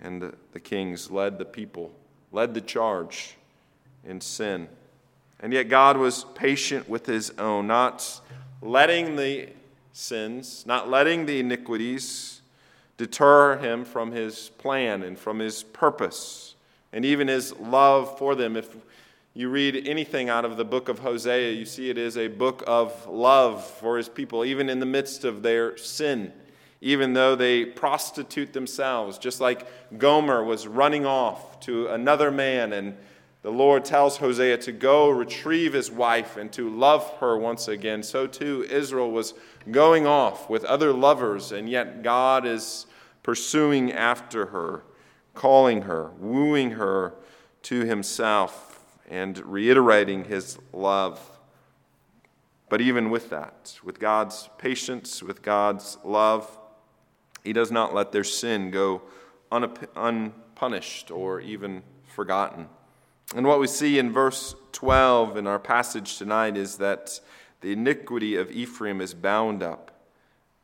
And 0.00 0.32
the 0.52 0.60
kings 0.60 1.10
led 1.10 1.38
the 1.38 1.44
people, 1.44 1.92
led 2.32 2.54
the 2.54 2.60
charge 2.60 3.36
in 4.04 4.20
sin. 4.20 4.68
And 5.40 5.52
yet 5.52 5.68
God 5.68 5.96
was 5.96 6.24
patient 6.34 6.88
with 6.88 7.06
his 7.06 7.30
own, 7.38 7.66
not 7.66 8.20
letting 8.62 9.16
the 9.16 9.48
sins, 9.92 10.64
not 10.66 10.88
letting 10.88 11.26
the 11.26 11.40
iniquities 11.40 12.40
deter 12.96 13.56
him 13.58 13.84
from 13.84 14.12
his 14.12 14.50
plan 14.58 15.02
and 15.02 15.18
from 15.18 15.38
his 15.38 15.62
purpose 15.62 16.54
and 16.92 17.04
even 17.04 17.28
his 17.28 17.54
love 17.56 18.18
for 18.18 18.34
them. 18.34 18.56
If 18.56 18.74
you 19.34 19.48
read 19.48 19.86
anything 19.86 20.28
out 20.28 20.44
of 20.44 20.56
the 20.56 20.64
book 20.64 20.88
of 20.88 20.98
Hosea, 20.98 21.52
you 21.52 21.64
see 21.64 21.90
it 21.90 21.98
is 21.98 22.16
a 22.16 22.28
book 22.28 22.62
of 22.66 23.06
love 23.06 23.64
for 23.64 23.96
his 23.96 24.08
people, 24.08 24.44
even 24.44 24.68
in 24.68 24.80
the 24.80 24.86
midst 24.86 25.24
of 25.24 25.42
their 25.42 25.76
sin, 25.76 26.32
even 26.80 27.12
though 27.12 27.36
they 27.36 27.64
prostitute 27.64 28.52
themselves, 28.52 29.18
just 29.18 29.40
like 29.40 29.66
Gomer 29.98 30.42
was 30.42 30.66
running 30.66 31.06
off 31.06 31.60
to 31.60 31.88
another 31.88 32.30
man 32.30 32.72
and 32.72 32.96
the 33.42 33.50
Lord 33.50 33.86
tells 33.86 34.18
Hosea 34.18 34.58
to 34.58 34.72
go 34.72 35.08
retrieve 35.08 35.72
his 35.72 35.90
wife 35.90 36.36
and 36.36 36.52
to 36.52 36.68
love 36.68 37.10
her 37.20 37.38
once 37.38 37.68
again. 37.68 38.02
So 38.02 38.26
too, 38.26 38.66
Israel 38.68 39.10
was 39.10 39.32
going 39.70 40.06
off 40.06 40.50
with 40.50 40.62
other 40.64 40.92
lovers, 40.92 41.50
and 41.50 41.68
yet 41.68 42.02
God 42.02 42.44
is 42.44 42.84
pursuing 43.22 43.92
after 43.92 44.46
her, 44.46 44.82
calling 45.34 45.82
her, 45.82 46.10
wooing 46.18 46.72
her 46.72 47.14
to 47.62 47.84
himself, 47.86 48.69
and 49.10 49.44
reiterating 49.44 50.24
his 50.24 50.56
love. 50.72 51.20
But 52.68 52.80
even 52.80 53.10
with 53.10 53.30
that, 53.30 53.78
with 53.82 53.98
God's 53.98 54.48
patience, 54.56 55.22
with 55.22 55.42
God's 55.42 55.98
love, 56.04 56.56
he 57.42 57.52
does 57.52 57.72
not 57.72 57.92
let 57.92 58.12
their 58.12 58.24
sin 58.24 58.70
go 58.70 59.02
unpunished 59.50 61.10
or 61.10 61.40
even 61.40 61.82
forgotten. 62.06 62.68
And 63.34 63.46
what 63.46 63.58
we 63.58 63.66
see 63.66 63.98
in 63.98 64.12
verse 64.12 64.54
12 64.72 65.36
in 65.36 65.46
our 65.46 65.58
passage 65.58 66.16
tonight 66.16 66.56
is 66.56 66.76
that 66.76 67.20
the 67.60 67.72
iniquity 67.72 68.36
of 68.36 68.50
Ephraim 68.52 69.00
is 69.00 69.14
bound 69.14 69.62
up, 69.62 69.90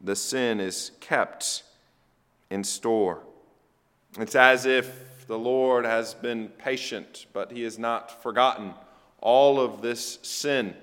the 0.00 0.16
sin 0.16 0.60
is 0.60 0.92
kept 1.00 1.64
in 2.50 2.62
store. 2.62 3.22
It's 4.18 4.36
as 4.36 4.64
if 4.64 5.15
the 5.26 5.38
Lord 5.38 5.84
has 5.84 6.14
been 6.14 6.48
patient, 6.48 7.26
but 7.32 7.50
he 7.52 7.62
has 7.62 7.78
not 7.78 8.22
forgotten 8.22 8.74
all 9.20 9.60
of 9.60 9.82
this 9.82 10.18
sin. 10.22 10.74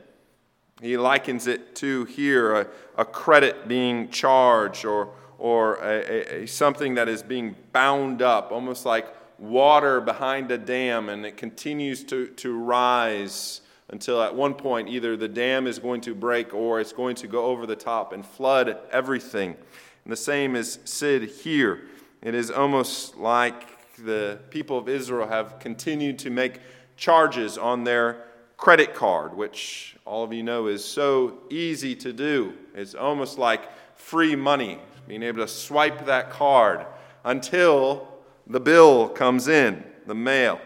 He 0.82 0.98
likens 0.98 1.48
it 1.48 1.76
to 1.78 2.06
here 2.06 2.54
a, 2.54 2.68
a 2.98 3.06
credit 3.06 3.68
being 3.68 4.10
charged 4.10 4.84
or, 4.86 5.14
or 5.38 5.76
a, 5.76 6.44
a, 6.44 6.46
something 6.46 6.96
that 6.96 7.08
is 7.08 7.24
being 7.24 7.56
bound 7.72 8.22
up, 8.22 8.52
almost 8.52 8.86
like 8.86 9.08
water 9.38 10.02
behind 10.02 10.52
a 10.52 10.58
dam 10.58 11.10
and 11.10 11.26
it 11.26 11.38
continues 11.38 12.04
to, 12.06 12.28
to 12.28 12.58
rise 12.58 13.62
until 13.90 14.22
at 14.22 14.34
one 14.34 14.54
point 14.54 14.90
either 14.90 15.16
the 15.16 15.28
dam 15.28 15.68
is 15.68 15.80
going 15.80 16.02
to 16.02 16.16
break 16.16 16.54
or 16.54 16.80
it's 16.80 16.94
going 16.94 17.16
to 17.16 17.28
go 17.28 17.46
over 17.46 17.66
the 17.66 17.76
top 17.76 18.14
and 18.14 18.26
flood 18.26 18.78
everything. 18.92 19.56
And 20.04 20.12
the 20.12 20.18
same 20.18 20.56
is 20.56 20.80
said 20.84 21.24
here. 21.24 21.82
It 22.22 22.36
is 22.36 22.50
almost 22.50 23.18
like 23.18 23.73
the 23.98 24.40
people 24.50 24.78
of 24.78 24.90
Israel 24.90 25.28
have 25.28 25.60
continued 25.60 26.20
to 26.20 26.30
make 26.30 26.60
charges 26.98 27.58
on 27.58 27.84
their 27.84 28.26
credit 28.58 28.94
card, 28.94 29.36
which 29.36 29.96
all 30.06 30.24
of 30.24 30.32
you 30.34 30.44
know 30.44 30.68
is 30.68 30.84
so 30.84 31.40
easy 31.50 31.96
to 31.96 32.14
do. 32.14 32.54
It's 32.74 32.96
almost 32.96 33.38
like 33.38 33.70
free 33.96 34.36
money, 34.36 34.80
being 35.08 35.24
able 35.24 35.40
to 35.40 35.48
swipe 35.48 36.06
that 36.06 36.30
card 36.30 36.86
until 37.24 38.08
the 38.48 38.60
bill 38.60 39.10
comes 39.10 39.48
in, 39.48 39.84
the 40.06 40.16
mail, 40.16 40.60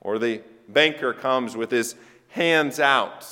or 0.00 0.18
the 0.18 0.42
banker 0.68 1.12
comes 1.12 1.56
with 1.56 1.70
his 1.70 1.94
hands 2.28 2.80
out, 2.80 3.26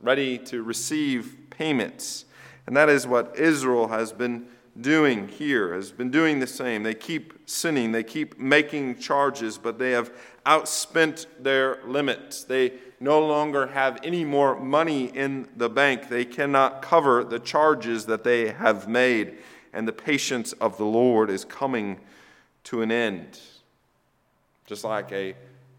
ready 0.00 0.38
to 0.38 0.62
receive 0.62 1.36
payments. 1.50 2.24
And 2.66 2.76
that 2.76 2.88
is 2.88 3.06
what 3.06 3.36
Israel 3.38 3.88
has 3.88 4.12
been 4.12 4.46
doing 4.78 5.28
here, 5.28 5.74
has 5.74 5.92
been 5.92 6.10
doing 6.10 6.40
the 6.40 6.46
same. 6.46 6.82
They 6.82 6.94
keep 6.94 7.48
sinning, 7.48 7.92
they 7.92 8.02
keep 8.02 8.38
making 8.38 8.98
charges, 8.98 9.58
but 9.58 9.78
they 9.78 9.92
have 9.92 10.12
outspent 10.46 11.26
their 11.38 11.78
limits. 11.84 12.44
They 12.44 12.74
no 13.00 13.24
longer 13.26 13.68
have 13.68 13.98
any 14.04 14.24
more 14.24 14.58
money 14.58 15.06
in 15.06 15.48
the 15.56 15.68
bank. 15.68 16.08
They 16.08 16.24
cannot 16.24 16.82
cover 16.82 17.24
the 17.24 17.38
charges 17.38 18.06
that 18.06 18.24
they 18.24 18.50
have 18.52 18.88
made. 18.88 19.38
And 19.72 19.86
the 19.86 19.92
patience 19.92 20.52
of 20.54 20.76
the 20.76 20.84
Lord 20.84 21.30
is 21.30 21.44
coming 21.44 22.00
to 22.64 22.82
an 22.82 22.92
end. 22.92 23.40
Just 24.66 24.84
like 24.84 25.10
a 25.12 25.34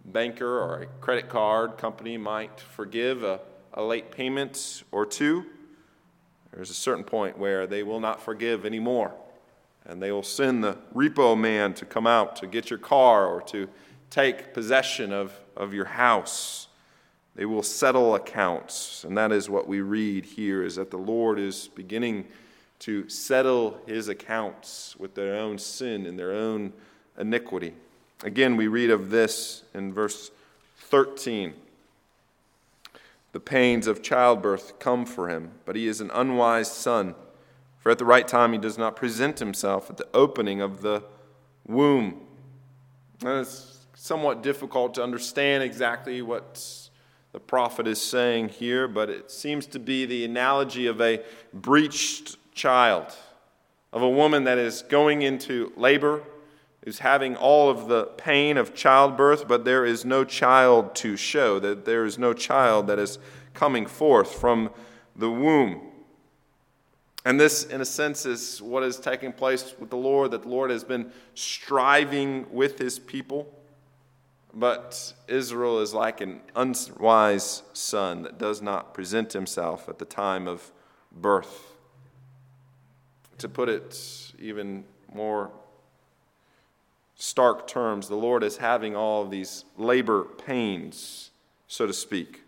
banker 0.06 0.60
or 0.60 0.82
a 0.82 0.86
credit 1.02 1.30
card 1.30 1.78
company 1.78 2.18
might 2.18 2.60
forgive 2.60 3.24
a, 3.24 3.40
a 3.74 3.84
late 3.84 4.12
payment 4.12 4.84
or 4.92 5.06
two, 5.06 5.46
there's 6.52 6.70
a 6.70 6.76
certain 6.76 7.04
point 7.04 7.38
where 7.38 7.66
they 7.66 7.84
will 7.84 8.00
not 8.00 8.22
forgive 8.22 8.66
anymore. 8.66 9.14
And 9.86 10.02
they 10.02 10.12
will 10.12 10.24
send 10.24 10.64
the 10.64 10.78
repo 10.94 11.38
man 11.38 11.74
to 11.76 11.86
come 11.86 12.06
out 12.06 12.36
to 12.38 12.48
get 12.48 12.70
your 12.70 12.80
car 12.80 13.26
or 13.26 13.42
to 13.44 13.68
take 14.10 14.54
possession 14.54 15.12
of, 15.12 15.34
of 15.56 15.74
your 15.74 15.86
house. 15.86 16.68
They 17.36 17.46
will 17.46 17.64
settle 17.64 18.16
accounts. 18.16 19.04
And 19.04 19.18
that 19.18 19.32
is 19.32 19.50
what 19.50 19.68
we 19.68 19.82
read 19.82 20.26
here 20.26 20.64
is 20.64 20.76
that 20.76 20.92
the 20.92 20.98
Lord 20.98 21.40
is 21.40 21.70
beginning 21.70 22.28
to 22.80 23.08
settle 23.10 23.80
his 23.88 24.08
accounts 24.08 24.96
with 24.98 25.16
their 25.16 25.36
own 25.36 25.58
sin 25.58 26.06
and 26.06 26.20
their 26.20 26.34
own 26.34 26.74
iniquity. 27.18 27.74
Again, 28.24 28.58
we 28.58 28.68
read 28.68 28.90
of 28.90 29.10
this 29.10 29.64
in 29.74 29.94
verse 29.94 30.32
13. 30.78 31.54
The 33.32 33.40
pains 33.40 33.88
of 33.88 34.02
childbirth 34.02 34.80
come 34.80 35.06
for 35.06 35.30
him, 35.30 35.52
but 35.66 35.76
he 35.76 35.88
is 35.88 36.02
an 36.02 36.12
unwise 36.14 36.72
son. 36.72 37.16
For 37.78 37.92
at 37.92 37.98
the 37.98 38.06
right 38.06 38.28
time 38.28 38.52
he 38.52 38.60
does 38.60 38.78
not 38.78 38.96
present 38.96 39.40
himself 39.40 39.90
at 39.90 39.98
the 39.98 40.08
opening 40.14 40.62
of 40.62 40.82
the 40.82 41.04
womb. 41.66 42.22
And 43.22 43.40
it's 43.40 43.86
somewhat 43.96 44.44
difficult 44.44 44.96
to 44.96 45.04
understand 45.04 45.64
exactly 45.64 46.22
what 46.22 46.90
the 47.32 47.40
prophet 47.40 47.88
is 47.88 48.02
saying 48.02 48.50
here, 48.50 48.88
but 48.88 49.10
it 49.10 49.32
seems 49.32 49.66
to 49.68 49.80
be 49.80 50.06
the 50.06 50.26
analogy 50.26 50.88
of 50.88 51.00
a 51.00 51.24
breached 51.54 52.38
child, 52.54 53.16
of 53.94 54.02
a 54.02 54.10
woman 54.10 54.44
that 54.44 54.58
is 54.58 54.82
going 54.84 55.22
into 55.22 55.72
labor, 55.78 56.24
who's 56.84 57.00
having 57.00 57.36
all 57.36 57.70
of 57.70 57.88
the 57.88 58.06
pain 58.06 58.58
of 58.58 58.74
childbirth, 58.74 59.48
but 59.48 59.66
there 59.66 59.86
is 59.86 60.04
no 60.04 60.24
child 60.24 60.96
to 60.96 61.16
show, 61.16 61.60
that 61.60 61.86
there 61.86 62.06
is 62.06 62.18
no 62.18 62.34
child 62.34 62.88
that 62.88 62.98
is 62.98 63.20
coming 63.54 63.86
forth 63.86 64.34
from 64.34 64.70
the 65.16 65.30
womb. 65.30 65.82
And 67.24 67.40
this, 67.40 67.66
in 67.66 67.82
a 67.82 67.86
sense, 67.86 68.26
is 68.26 68.62
what 68.62 68.82
is 68.82 68.98
taking 68.98 69.32
place 69.32 69.76
with 69.80 69.92
the 69.92 69.98
Lord, 69.98 70.32
that 70.32 70.42
the 70.42 70.50
Lord 70.50 70.72
has 70.72 70.84
been 70.84 71.12
striving 71.36 72.48
with 72.52 72.80
his 72.80 72.98
people. 72.98 73.54
But 74.54 75.14
Israel 75.28 75.80
is 75.80 75.94
like 75.94 76.20
an 76.20 76.42
unwise 76.56 77.62
son 77.74 78.24
that 78.24 78.40
does 78.40 78.62
not 78.62 78.94
present 78.94 79.34
himself 79.34 79.88
at 79.88 80.00
the 80.00 80.06
time 80.06 80.48
of 80.48 80.72
birth 81.12 81.76
to 83.38 83.48
put 83.48 83.70
it 83.70 84.34
even 84.40 84.84
more 85.14 85.52
stark 87.22 87.68
terms, 87.68 88.08
the 88.08 88.16
Lord 88.16 88.44
is 88.44 88.58
having 88.58 88.96
all 88.96 89.22
of 89.22 89.30
these 89.30 89.64
labor 89.78 90.24
pains, 90.24 91.30
so 91.68 91.86
to 91.86 91.94
speak, 91.94 92.42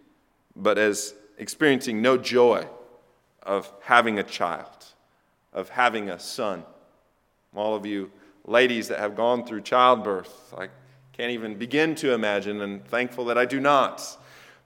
but 0.56 0.80
as 0.80 1.14
experiencing 1.38 2.02
no 2.02 2.18
joy 2.18 2.68
of 3.44 3.72
having 3.84 4.18
a 4.18 4.24
child, 4.24 4.86
of 5.54 5.70
having 5.70 6.10
a 6.10 6.18
son. 6.18 6.64
All 7.56 7.76
of 7.76 7.86
you 7.86 8.10
ladies 8.48 8.88
that 8.88 8.98
have 8.98 9.16
gone 9.16 9.46
through 9.46 9.62
childbirth, 9.62 10.56
I 10.58 10.70
can't 11.16 11.32
even 11.32 11.56
begin 11.56 11.94
to 11.96 12.12
imagine, 12.12 12.60
and 12.60 12.84
thankful 12.84 13.26
that 13.26 13.38
I 13.38 13.46
do 13.46 13.60
not. 13.60 14.02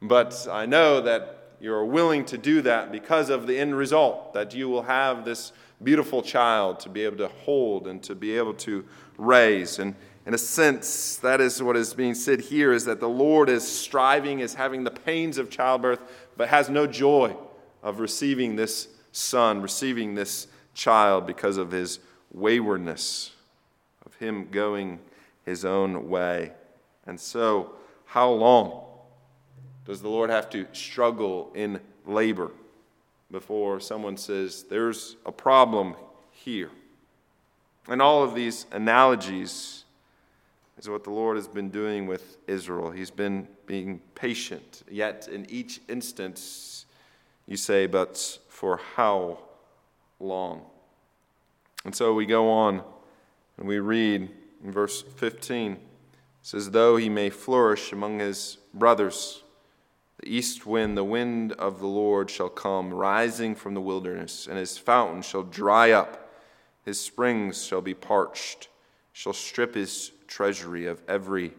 But 0.02 0.48
I 0.50 0.66
know 0.66 1.02
that 1.02 1.50
you're 1.60 1.84
willing 1.84 2.24
to 2.26 2.38
do 2.38 2.62
that 2.62 2.94
because 2.94 3.30
of 3.30 3.46
the 3.46 3.60
end 3.60 3.76
result, 3.76 4.34
that 4.36 4.56
you 4.56 4.70
will 4.70 4.84
have 4.84 5.26
this 5.26 5.52
beautiful 5.84 6.22
child 6.22 6.80
to 6.82 6.90
be 6.90 7.04
able 7.04 7.18
to 7.18 7.28
hold 7.28 7.88
and 7.88 8.02
to 8.04 8.16
be 8.16 8.38
able 8.38 8.54
to 8.54 8.86
raise. 9.18 9.80
And 9.80 9.96
in 10.26 10.34
a 10.34 10.38
sense, 10.38 11.18
that 11.18 11.40
is 11.40 11.62
what 11.62 11.78
is 11.78 11.94
being 11.94 12.16
said 12.16 12.42
here 12.42 12.74
is 12.74 12.86
that 12.86 13.00
the 13.00 13.10
Lord 13.10 13.50
is 13.50 13.66
striving, 13.68 14.40
is 14.40 14.56
having 14.56 14.84
the 14.84 14.92
pains 14.92 15.38
of 15.38 15.50
childbirth, 15.50 16.02
but 16.36 16.50
has 16.50 16.70
no 16.70 16.88
joy 16.88 17.36
of 17.84 18.00
receiving 18.00 18.56
this 18.56 18.88
son, 19.12 19.62
receiving 19.62 20.16
this 20.16 20.48
child 20.74 21.26
because 21.26 21.58
of 21.58 21.72
his 21.72 22.00
waywardness, 22.32 23.32
of 24.06 24.14
him 24.16 24.50
going 24.52 25.00
his 25.46 25.64
own 25.64 26.10
way. 26.10 26.52
And 27.06 27.20
so, 27.20 27.74
how 28.06 28.30
long 28.30 28.84
does 29.86 30.02
the 30.02 30.10
Lord 30.10 30.30
have 30.30 30.50
to 30.50 30.68
struggle 30.74 31.52
in 31.56 31.80
labor 32.06 32.52
before 33.32 33.80
someone 33.80 34.18
says, 34.18 34.64
There's 34.64 35.16
a 35.26 35.32
problem 35.32 35.96
here? 36.32 36.72
And 37.88 38.02
all 38.02 38.24
of 38.24 38.36
these 38.36 38.66
analogies 38.72 39.86
is 40.78 40.90
what 40.90 41.04
the 41.04 41.10
Lord 41.10 41.38
has 41.38 41.48
been 41.48 41.70
doing 41.70 42.06
with 42.06 42.38
Israel. 42.48 42.92
He's 42.92 43.12
been 43.12 43.48
being 43.66 44.02
patient, 44.16 44.84
yet 44.90 45.28
in 45.28 45.50
each 45.50 45.82
instance, 45.88 46.86
you 47.48 47.58
say, 47.58 47.88
But 47.88 48.40
for 48.50 48.80
how 48.96 49.40
long? 50.20 50.62
And 51.86 51.96
so 51.96 52.14
we 52.14 52.26
go 52.26 52.50
on 52.50 52.84
and 53.58 53.68
we 53.68 53.80
read 53.80 54.30
in 54.64 54.72
verse 54.72 55.02
15 55.02 55.74
it 55.74 55.80
says, 56.42 56.72
Though 56.72 56.96
he 56.96 57.10
may 57.10 57.30
flourish 57.30 57.92
among 57.92 58.20
his 58.20 58.58
brothers, 58.74 59.44
the 60.20 60.36
east 60.36 60.66
wind, 60.66 60.98
the 60.98 61.04
wind 61.04 61.54
of 61.54 61.80
the 61.80 61.88
Lord 61.88 62.30
shall 62.30 62.50
come, 62.50 62.94
rising 62.94 63.54
from 63.54 63.74
the 63.74 63.82
wilderness, 63.82 64.48
and 64.48 64.58
his 64.58 64.78
fountain 64.78 65.22
shall 65.22 65.44
dry 65.44 65.92
up, 65.92 66.32
his 66.86 67.00
springs 67.00 67.64
shall 67.66 67.82
be 67.82 67.94
parched, 67.94 68.70
shall 69.14 69.34
strip 69.34 69.76
his 69.76 70.12
treasury 70.28 70.88
of 70.88 71.02
every 71.08 71.54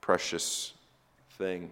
precious 0.00 0.74
thing. 1.32 1.70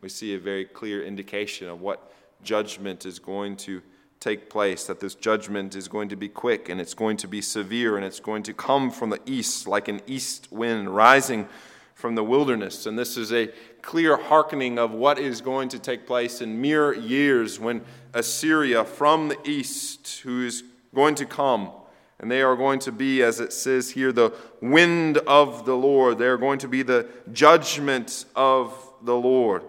We 0.00 0.08
see 0.08 0.34
a 0.34 0.38
very 0.38 0.66
clear 0.66 1.02
indication 1.02 1.68
of 1.68 1.80
what 1.80 2.12
judgment 2.42 3.06
is 3.06 3.18
going 3.18 3.56
to 3.56 3.80
take 4.20 4.50
place, 4.50 4.84
that 4.84 5.00
this 5.00 5.14
judgment 5.14 5.74
is 5.74 5.88
going 5.88 6.08
to 6.10 6.16
be 6.16 6.28
quick 6.28 6.68
and 6.68 6.80
it's 6.80 6.94
going 6.94 7.16
to 7.18 7.28
be 7.28 7.40
severe 7.40 7.96
and 7.96 8.04
it's 8.04 8.20
going 8.20 8.42
to 8.42 8.52
come 8.52 8.90
from 8.90 9.10
the 9.10 9.20
east 9.26 9.66
like 9.66 9.88
an 9.88 10.00
east 10.06 10.48
wind 10.50 10.88
rising 10.94 11.48
from 11.94 12.14
the 12.14 12.24
wilderness. 12.24 12.86
And 12.86 12.98
this 12.98 13.16
is 13.16 13.32
a 13.32 13.50
clear 13.84 14.16
hearkening 14.16 14.78
of 14.78 14.92
what 14.92 15.18
is 15.18 15.40
going 15.40 15.68
to 15.68 15.78
take 15.78 16.06
place 16.06 16.40
in 16.40 16.60
mere 16.60 16.94
years 16.94 17.60
when 17.60 17.82
Assyria 18.14 18.84
from 18.84 19.28
the 19.28 19.38
east, 19.44 20.20
who 20.20 20.46
is 20.46 20.64
going 20.94 21.14
to 21.16 21.26
come, 21.26 21.70
and 22.18 22.30
they 22.30 22.40
are 22.40 22.56
going 22.56 22.78
to 22.80 22.92
be, 22.92 23.22
as 23.22 23.40
it 23.40 23.52
says 23.52 23.90
here, 23.90 24.10
the 24.10 24.32
wind 24.62 25.18
of 25.18 25.66
the 25.66 25.76
Lord. 25.76 26.16
They 26.16 26.26
are 26.26 26.38
going 26.38 26.58
to 26.60 26.68
be 26.68 26.82
the 26.82 27.06
judgment 27.32 28.24
of 28.34 28.74
the 29.02 29.14
Lord. 29.14 29.62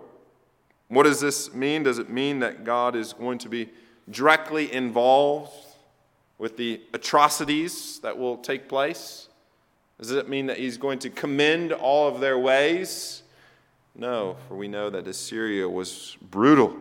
What 0.88 1.04
does 1.04 1.20
this 1.20 1.54
mean? 1.54 1.84
Does 1.84 2.00
it 2.00 2.10
mean 2.10 2.40
that 2.40 2.64
God 2.64 2.96
is 2.96 3.12
going 3.12 3.40
to 3.40 3.50
be 3.50 3.70
directly 4.10 4.72
involved 4.72 5.52
with 6.38 6.56
the 6.56 6.80
atrocities 6.94 8.00
that 8.00 8.18
will 8.18 8.38
take 8.38 8.70
place? 8.70 9.28
Does 10.00 10.12
it 10.12 10.30
mean 10.30 10.46
that 10.46 10.58
he's 10.58 10.78
going 10.78 11.00
to 11.00 11.10
commend 11.10 11.74
all 11.74 12.08
of 12.08 12.22
their 12.22 12.40
ways? 12.40 13.24
No, 13.98 14.36
for 14.48 14.56
we 14.56 14.68
know 14.68 14.90
that 14.90 15.08
Assyria 15.08 15.70
was 15.70 16.18
brutal 16.22 16.76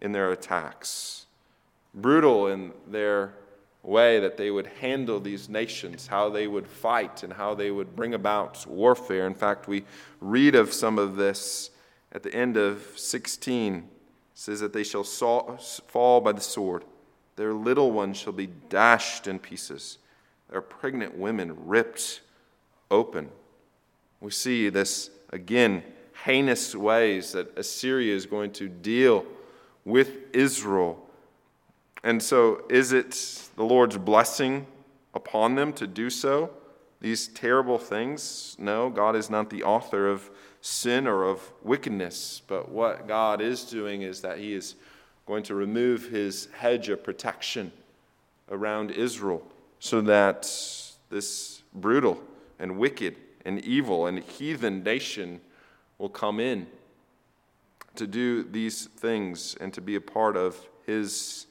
in 0.00 0.12
their 0.12 0.30
attacks, 0.30 1.26
brutal 1.94 2.46
in 2.46 2.72
their 2.86 3.34
way 3.82 4.18
that 4.20 4.36
they 4.36 4.50
would 4.50 4.66
handle 4.80 5.20
these 5.20 5.48
nations, 5.48 6.06
how 6.06 6.30
they 6.30 6.46
would 6.46 6.66
fight, 6.66 7.22
and 7.22 7.32
how 7.32 7.54
they 7.54 7.70
would 7.70 7.94
bring 7.94 8.14
about 8.14 8.66
warfare. 8.66 9.26
In 9.26 9.34
fact, 9.34 9.68
we 9.68 9.84
read 10.20 10.54
of 10.54 10.72
some 10.72 10.98
of 10.98 11.16
this 11.16 11.70
at 12.12 12.22
the 12.22 12.34
end 12.34 12.56
of 12.56 12.82
16. 12.96 13.76
It 13.76 13.84
says 14.34 14.60
that 14.60 14.72
they 14.72 14.84
shall 14.84 15.04
fall 15.04 16.20
by 16.20 16.32
the 16.32 16.40
sword, 16.40 16.84
their 17.36 17.52
little 17.52 17.92
ones 17.92 18.16
shall 18.16 18.32
be 18.32 18.48
dashed 18.68 19.26
in 19.26 19.38
pieces, 19.38 19.98
their 20.50 20.62
pregnant 20.62 21.16
women 21.16 21.54
ripped 21.66 22.22
open. 22.90 23.28
We 24.20 24.30
see 24.30 24.70
this 24.70 25.10
again 25.30 25.82
heinous 26.24 26.74
ways 26.74 27.32
that 27.32 27.56
Assyria 27.56 28.14
is 28.14 28.26
going 28.26 28.52
to 28.52 28.68
deal 28.68 29.24
with 29.84 30.34
Israel. 30.34 31.04
And 32.02 32.22
so, 32.22 32.62
is 32.68 32.92
it 32.92 33.48
the 33.56 33.64
Lord's 33.64 33.98
blessing 33.98 34.66
upon 35.14 35.54
them 35.54 35.72
to 35.74 35.86
do 35.86 36.10
so? 36.10 36.50
These 37.00 37.28
terrible 37.28 37.78
things? 37.78 38.56
No, 38.58 38.90
God 38.90 39.16
is 39.16 39.30
not 39.30 39.50
the 39.50 39.62
author 39.62 40.08
of 40.08 40.30
sin 40.60 41.06
or 41.06 41.24
of 41.24 41.40
wickedness, 41.62 42.42
but 42.46 42.68
what 42.68 43.06
God 43.06 43.40
is 43.40 43.64
doing 43.64 44.02
is 44.02 44.20
that 44.22 44.38
He 44.38 44.54
is 44.54 44.74
going 45.26 45.44
to 45.44 45.54
remove 45.54 46.08
His 46.08 46.48
hedge 46.56 46.88
of 46.88 47.04
protection 47.04 47.72
around 48.50 48.90
Israel 48.90 49.42
so 49.78 50.00
that 50.00 50.42
this 51.10 51.62
brutal 51.74 52.20
and 52.58 52.78
wicked 52.78 53.16
and 53.44 53.64
evil 53.64 54.06
and 54.06 54.18
heathen 54.18 54.82
nation 54.82 55.40
will 55.98 56.08
come 56.08 56.40
in 56.40 56.66
to 57.96 58.06
do 58.06 58.44
these 58.44 58.86
things 58.86 59.56
and 59.60 59.74
to 59.74 59.80
be 59.80 59.96
a 59.96 60.00
part 60.00 60.36
of 60.36 60.56
his 60.86 61.46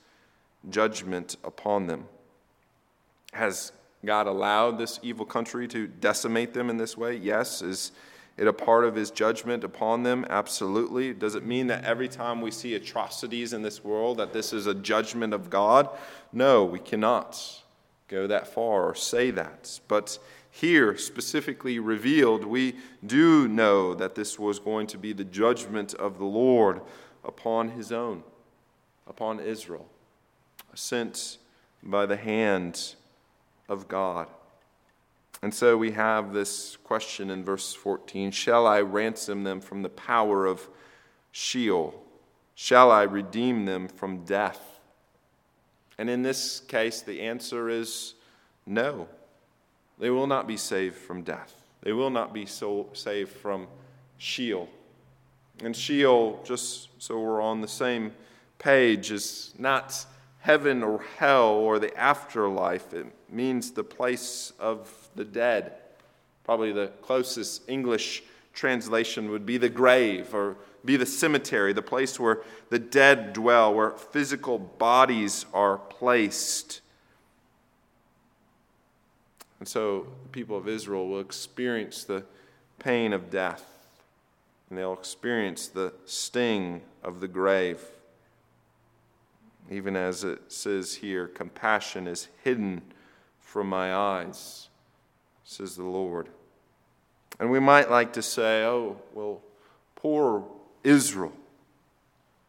judgment 0.69 1.35
upon 1.43 1.87
them. 1.87 2.05
Has 3.33 3.71
God 4.05 4.27
allowed 4.27 4.77
this 4.77 4.99
evil 5.03 5.25
country 5.25 5.67
to 5.67 5.87
decimate 5.87 6.53
them 6.53 6.69
in 6.69 6.77
this 6.77 6.97
way? 6.97 7.15
Yes. 7.15 7.61
Is 7.61 7.91
it 8.37 8.47
a 8.47 8.53
part 8.53 8.85
of 8.85 8.95
his 8.95 9.11
judgment 9.11 9.63
upon 9.63 10.03
them? 10.03 10.25
Absolutely. 10.29 11.13
Does 11.13 11.35
it 11.35 11.45
mean 11.45 11.67
that 11.67 11.83
every 11.83 12.07
time 12.07 12.41
we 12.41 12.51
see 12.51 12.75
atrocities 12.75 13.51
in 13.51 13.61
this 13.61 13.83
world 13.83 14.17
that 14.17 14.33
this 14.33 14.53
is 14.53 14.67
a 14.67 14.73
judgment 14.73 15.33
of 15.33 15.49
God? 15.49 15.89
No, 16.31 16.63
we 16.63 16.79
cannot 16.79 17.63
go 18.07 18.27
that 18.27 18.47
far 18.47 18.87
or 18.87 18.95
say 18.95 19.31
that. 19.31 19.79
But 19.87 20.17
here 20.59 20.97
specifically 20.97 21.77
revealed, 21.77 22.43
we 22.43 22.75
do 23.05 23.47
know 23.47 23.93
that 23.93 24.15
this 24.15 24.39
was 24.39 24.57
going 24.57 24.87
to 24.87 24.97
be 24.97 25.13
the 25.13 25.23
judgment 25.23 25.93
of 25.93 26.17
the 26.17 26.25
Lord 26.25 26.81
upon 27.23 27.69
his 27.69 27.91
own, 27.91 28.23
upon 29.05 29.39
Israel, 29.39 29.87
sent 30.73 31.37
by 31.83 32.07
the 32.07 32.17
hand 32.17 32.95
of 33.69 33.87
God. 33.87 34.27
And 35.43 35.53
so 35.53 35.77
we 35.77 35.91
have 35.91 36.33
this 36.33 36.77
question 36.83 37.29
in 37.29 37.43
verse 37.45 37.75
14 37.75 38.31
Shall 38.31 38.65
I 38.65 38.81
ransom 38.81 39.43
them 39.43 39.61
from 39.61 39.83
the 39.83 39.89
power 39.89 40.47
of 40.47 40.67
Sheol? 41.31 42.03
Shall 42.55 42.89
I 42.89 43.03
redeem 43.03 43.65
them 43.65 43.87
from 43.87 44.25
death? 44.25 44.79
And 45.99 46.09
in 46.09 46.23
this 46.23 46.61
case, 46.61 47.01
the 47.01 47.21
answer 47.21 47.69
is 47.69 48.15
no. 48.65 49.07
They 49.99 50.09
will 50.09 50.27
not 50.27 50.47
be 50.47 50.57
saved 50.57 50.95
from 50.95 51.23
death. 51.23 51.53
They 51.81 51.93
will 51.93 52.09
not 52.09 52.33
be 52.33 52.45
so 52.45 52.87
saved 52.93 53.31
from 53.31 53.67
Sheol. 54.17 54.69
And 55.63 55.75
Sheol, 55.75 56.41
just 56.43 56.89
so 56.99 57.19
we're 57.19 57.41
on 57.41 57.61
the 57.61 57.67
same 57.67 58.13
page, 58.59 59.11
is 59.11 59.53
not 59.57 60.05
heaven 60.39 60.83
or 60.83 61.03
hell 61.17 61.49
or 61.49 61.79
the 61.79 61.95
afterlife. 61.97 62.93
It 62.93 63.07
means 63.29 63.71
the 63.71 63.83
place 63.83 64.53
of 64.59 65.09
the 65.15 65.25
dead. 65.25 65.73
Probably 66.43 66.71
the 66.71 66.91
closest 67.01 67.63
English 67.67 68.23
translation 68.53 69.29
would 69.29 69.45
be 69.45 69.57
the 69.57 69.69
grave 69.69 70.33
or 70.33 70.57
be 70.85 70.95
the 70.95 71.05
cemetery, 71.05 71.73
the 71.73 71.81
place 71.81 72.19
where 72.19 72.41
the 72.69 72.79
dead 72.79 73.33
dwell, 73.33 73.73
where 73.73 73.91
physical 73.91 74.57
bodies 74.57 75.45
are 75.53 75.77
placed. 75.77 76.81
And 79.59 79.67
so 79.67 80.07
the 80.23 80.29
people 80.29 80.57
of 80.57 80.67
Israel 80.67 81.07
will 81.07 81.19
experience 81.19 82.03
the 82.03 82.23
pain 82.79 83.13
of 83.13 83.29
death, 83.29 83.63
and 84.69 84.77
they'll 84.77 84.93
experience 84.93 85.67
the 85.67 85.93
sting 86.05 86.81
of 87.03 87.19
the 87.19 87.27
grave. 87.27 87.81
Even 89.69 89.95
as 89.95 90.23
it 90.23 90.39
says 90.47 90.95
here, 90.95 91.27
compassion 91.27 92.07
is 92.07 92.27
hidden 92.43 92.81
from 93.39 93.67
my 93.67 93.93
eyes, 93.93 94.69
says 95.43 95.75
the 95.75 95.83
Lord. 95.83 96.29
And 97.39 97.51
we 97.51 97.59
might 97.59 97.89
like 97.89 98.13
to 98.13 98.21
say, 98.21 98.63
oh, 98.63 98.97
well, 99.13 99.41
poor 99.95 100.45
Israel. 100.83 101.33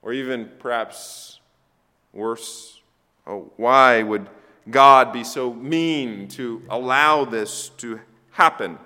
Or 0.02 0.12
even 0.12 0.50
perhaps 0.58 1.40
worse, 2.12 2.80
oh, 3.26 3.50
why 3.56 4.02
would 4.02 4.28
God 4.70 5.12
be 5.12 5.24
so 5.24 5.52
mean 5.52 6.28
to 6.28 6.62
allow 6.68 7.24
this 7.24 7.70
to 7.78 8.00
happen? 8.32 8.78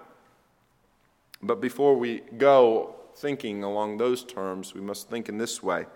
But 1.43 1.61
before 1.61 1.97
we 1.97 2.23
go 2.39 2.95
thinking 3.17 3.65
along 3.65 3.99
those 3.99 4.25
terms, 4.25 4.75
we 4.75 4.81
must 4.81 5.09
think 5.09 5.29
in 5.29 5.39
this 5.39 5.63
way. 5.63 5.87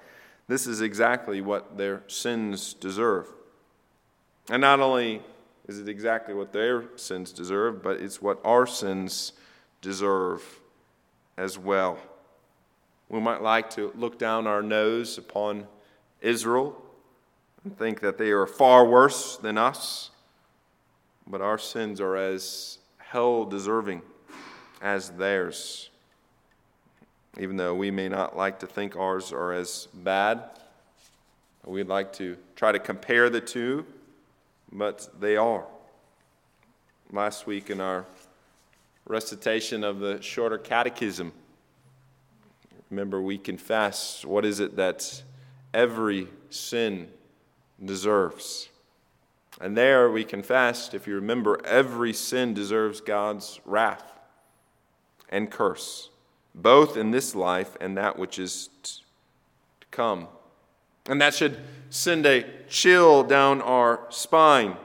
This 0.49 0.67
is 0.67 0.81
exactly 0.81 1.41
what 1.41 1.77
their 1.77 2.03
sins 2.07 2.75
deserve. 2.75 3.29
And 4.51 4.61
not 4.61 4.81
only 4.81 5.23
is 5.69 5.81
it 5.81 5.89
exactly 5.89 6.35
what 6.35 6.53
their 6.53 6.85
sins 6.97 7.33
deserve, 7.33 7.83
but 7.83 8.01
it's 8.01 8.23
what 8.23 8.41
our 8.45 8.67
sins 8.67 9.33
deserve 9.81 10.61
as 11.37 11.59
well. 11.59 11.99
We 13.09 13.21
might 13.21 13.43
like 13.43 13.71
to 13.71 13.93
look 13.97 14.19
down 14.19 14.47
our 14.47 14.63
nose 14.63 15.19
upon 15.19 15.67
Israel 16.21 16.81
think 17.71 18.01
that 18.01 18.19
they 18.19 18.31
are 18.31 18.47
far 18.47 18.85
worse 18.87 19.37
than 19.37 19.59
us. 19.59 20.11
but 21.27 21.41
our 21.41 21.59
sins 21.59 22.01
are 22.01 22.17
as 22.17 22.79
hell 22.99 23.45
deserving 23.45 24.01
as 24.81 25.11
theirs. 25.11 25.91
Even 27.39 27.57
though 27.57 27.75
we 27.75 27.91
may 27.91 28.09
not 28.09 28.37
like 28.37 28.61
to 28.61 28.67
think 28.67 28.97
ours 28.97 29.33
are 29.33 29.53
as 29.53 29.89
bad, 29.93 30.43
we'd 31.65 31.89
like 31.89 32.13
to 32.13 32.37
try 32.55 32.71
to 32.71 32.79
compare 32.79 33.29
the 33.29 33.41
two, 33.41 33.85
but 34.71 35.09
they 35.21 35.37
are. 35.37 35.67
Last 37.11 37.47
week 37.47 37.71
in 37.71 37.81
our 37.81 38.07
recitation 39.07 39.83
of 39.83 39.99
the 39.99 40.23
shorter 40.23 40.59
catechism, 40.59 41.33
remember 42.91 43.21
we 43.21 43.37
confess 43.37 44.25
what 44.25 44.45
is 44.45 44.61
it 44.61 44.77
that 44.77 45.23
every 45.75 46.29
sin 46.51 47.09
deserves. 47.85 48.69
And 49.61 49.77
there 49.77 50.11
we 50.11 50.25
confessed, 50.25 50.93
if 50.95 51.07
you 51.07 51.15
remember, 51.15 51.61
every 51.65 52.13
sin 52.13 52.53
deserves 52.53 53.01
God's 53.01 53.61
wrath 53.65 54.13
and 55.29 55.51
curse, 55.51 56.11
both 56.55 56.97
in 56.97 57.11
this 57.11 57.35
life 57.35 57.77
and 57.81 57.97
that 57.97 58.19
which 58.19 58.39
is 58.39 58.69
to 58.83 59.87
come. 59.91 60.29
And 61.09 61.21
that 61.21 61.35
should 61.35 61.59
send 61.91 62.27
a 62.27 62.45
chill 62.69 63.23
down 63.23 63.63
our 63.63 64.01
spine. 64.11 64.77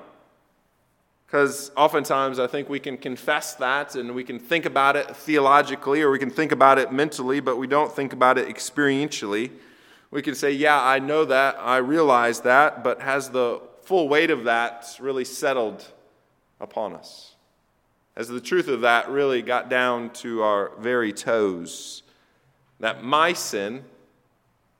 Because 1.26 1.72
oftentimes 1.78 2.40
I 2.40 2.48
think 2.48 2.70
we 2.70 2.80
can 2.80 2.98
confess 2.98 3.56
that 3.56 3.96
and 3.96 4.14
we 4.14 4.24
can 4.24 4.38
think 4.38 4.66
about 4.66 4.96
it 4.96 5.16
theologically 5.16 6.02
or 6.02 6.12
we 6.12 6.20
can 6.20 6.30
think 6.30 6.52
about 6.52 6.78
it 6.78 6.92
mentally, 6.92 7.40
but 7.40 7.58
we 7.58 7.68
don't 7.68 7.92
think 7.94 8.14
about 8.14 8.38
it 8.38 8.48
experientially. 8.48 9.50
We 10.12 10.22
can 10.22 10.36
say, 10.36 10.52
Yeah, 10.52 10.82
I 10.82 11.00
know 11.00 11.26
that, 11.26 11.58
I 11.60 11.78
realize 11.78 12.42
that, 12.42 12.84
but 12.84 13.02
has 13.02 13.30
the 13.30 13.62
full 13.84 14.08
weight 14.08 14.30
of 14.30 14.44
that 14.44 14.98
really 15.00 15.26
settled 15.26 15.86
upon 16.60 16.94
us? 16.94 17.36
Has 18.16 18.28
the 18.28 18.42
truth 18.42 18.68
of 18.68 18.82
that 18.82 19.10
really 19.10 19.42
got 19.42 19.70
down 19.70 20.10
to 20.16 20.44
our 20.44 20.74
very 20.78 21.14
toes? 21.14 22.04
That 22.80 23.04
my 23.04 23.34
sin, 23.34 23.86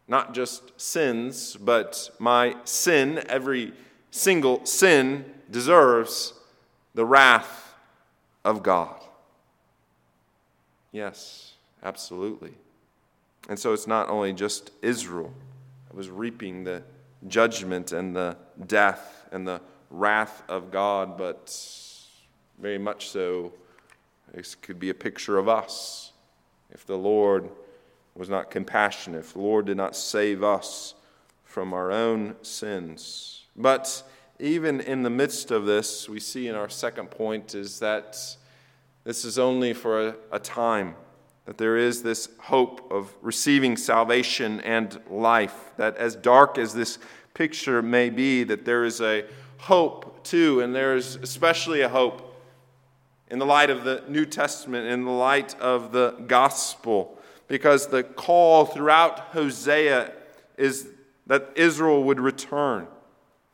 not 0.08 0.34
just 0.34 0.80
sins, 0.80 1.56
but 1.56 2.10
my 2.20 2.56
sin, 2.66 3.24
every 3.28 3.74
single 4.12 4.66
sin, 4.66 5.26
deserves 5.50 6.34
the 6.94 7.06
wrath 7.06 7.74
of 8.44 8.64
God. 8.64 9.00
Yes, 10.92 11.54
absolutely. 11.82 12.54
And 13.52 13.60
so 13.60 13.74
it's 13.74 13.86
not 13.86 14.08
only 14.08 14.32
just 14.32 14.72
Israel 14.82 15.34
that 15.88 15.94
was 15.94 16.10
reaping 16.10 16.64
the 16.64 16.84
judgment 17.28 17.92
and 17.92 18.16
the 18.16 18.38
death 18.66 19.28
and 19.34 19.46
the 19.46 19.60
wrath 19.90 20.42
of 20.48 20.72
God, 20.72 21.18
but 21.18 21.54
very 22.58 22.78
much 22.78 23.10
so, 23.10 23.52
this 24.34 24.56
could 24.56 24.80
be 24.80 24.90
a 24.90 24.94
picture 24.94 25.38
of 25.38 25.50
us. 25.50 26.14
If 26.70 26.86
the 26.86 26.98
Lord 26.98 27.50
was 28.16 28.30
not 28.30 28.52
compassionate, 28.52 29.20
if 29.20 29.34
the 29.34 29.40
Lord 29.40 29.66
did 29.66 29.76
not 29.76 29.98
save 29.98 30.46
us 30.46 30.94
from 31.44 31.74
our 31.74 31.92
own 31.92 32.38
sins. 32.44 33.48
But 33.58 34.02
even 34.40 34.80
in 34.80 35.04
the 35.04 35.10
midst 35.10 35.52
of 35.52 35.66
this, 35.66 36.08
we 36.08 36.22
see 36.22 36.48
in 36.48 36.56
our 36.56 36.70
second 36.70 37.12
point 37.12 37.54
is 37.54 37.80
that 37.80 38.18
this 39.04 39.26
is 39.26 39.38
only 39.38 39.74
for 39.74 40.08
a, 40.08 40.16
a 40.32 40.40
time 40.40 40.96
that 41.52 41.58
there 41.58 41.76
is 41.76 42.02
this 42.02 42.30
hope 42.40 42.90
of 42.90 43.14
receiving 43.22 43.76
salvation 43.76 44.62
and 44.62 45.02
life, 45.10 45.74
that 45.76 45.98
as 45.98 46.16
dark 46.16 46.58
as 46.58 46.74
this 46.74 46.98
picture 47.34 47.82
may 47.82 48.10
be, 48.10 48.46
that 48.46 48.64
there 48.64 48.86
is 48.86 49.02
a 49.02 49.26
hope 49.58 50.24
too, 50.24 50.62
and 50.62 50.74
there 50.74 50.96
is 50.96 51.18
especially 51.18 51.82
a 51.82 51.90
hope 51.90 52.42
in 53.30 53.38
the 53.38 53.46
light 53.46 53.70
of 53.70 53.84
the 53.84 54.02
New 54.08 54.26
Testament, 54.26 54.88
in 54.88 55.04
the 55.04 55.12
light 55.12 55.60
of 55.60 55.92
the 55.92 56.12
gospel, 56.26 57.20
because 57.50 57.88
the 57.88 58.04
call 58.04 58.66
throughout 58.66 59.20
Hosea 59.34 60.14
is 60.58 60.88
that 61.28 61.50
Israel 61.56 62.02
would 62.06 62.22
return, 62.22 62.88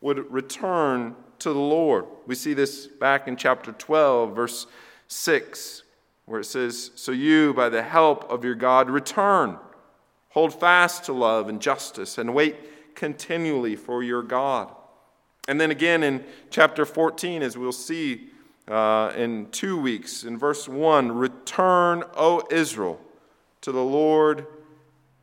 would 0.00 0.32
return 0.32 1.16
to 1.40 1.52
the 1.52 1.58
Lord. 1.58 2.04
We 2.28 2.36
see 2.36 2.54
this 2.54 2.86
back 2.86 3.26
in 3.26 3.34
chapter 3.34 3.72
12, 3.72 4.36
verse 4.36 4.68
6 5.08 5.82
where 6.28 6.40
it 6.40 6.44
says, 6.44 6.90
So 6.94 7.10
you, 7.10 7.54
by 7.54 7.70
the 7.70 7.82
help 7.82 8.30
of 8.30 8.44
your 8.44 8.54
God, 8.54 8.90
return. 8.90 9.58
Hold 10.30 10.58
fast 10.60 11.04
to 11.04 11.12
love 11.12 11.48
and 11.48 11.60
justice 11.60 12.18
and 12.18 12.34
wait 12.34 12.94
continually 12.94 13.74
for 13.74 14.02
your 14.02 14.22
God. 14.22 14.72
And 15.48 15.58
then 15.58 15.70
again 15.70 16.02
in 16.02 16.24
chapter 16.50 16.84
14, 16.84 17.42
as 17.42 17.56
we'll 17.56 17.72
see 17.72 18.28
uh, 18.68 19.12
in 19.16 19.48
two 19.50 19.80
weeks, 19.80 20.24
in 20.24 20.36
verse 20.36 20.68
1 20.68 21.12
Return, 21.12 22.04
O 22.14 22.42
Israel, 22.50 23.00
to 23.62 23.72
the 23.72 23.82
Lord 23.82 24.46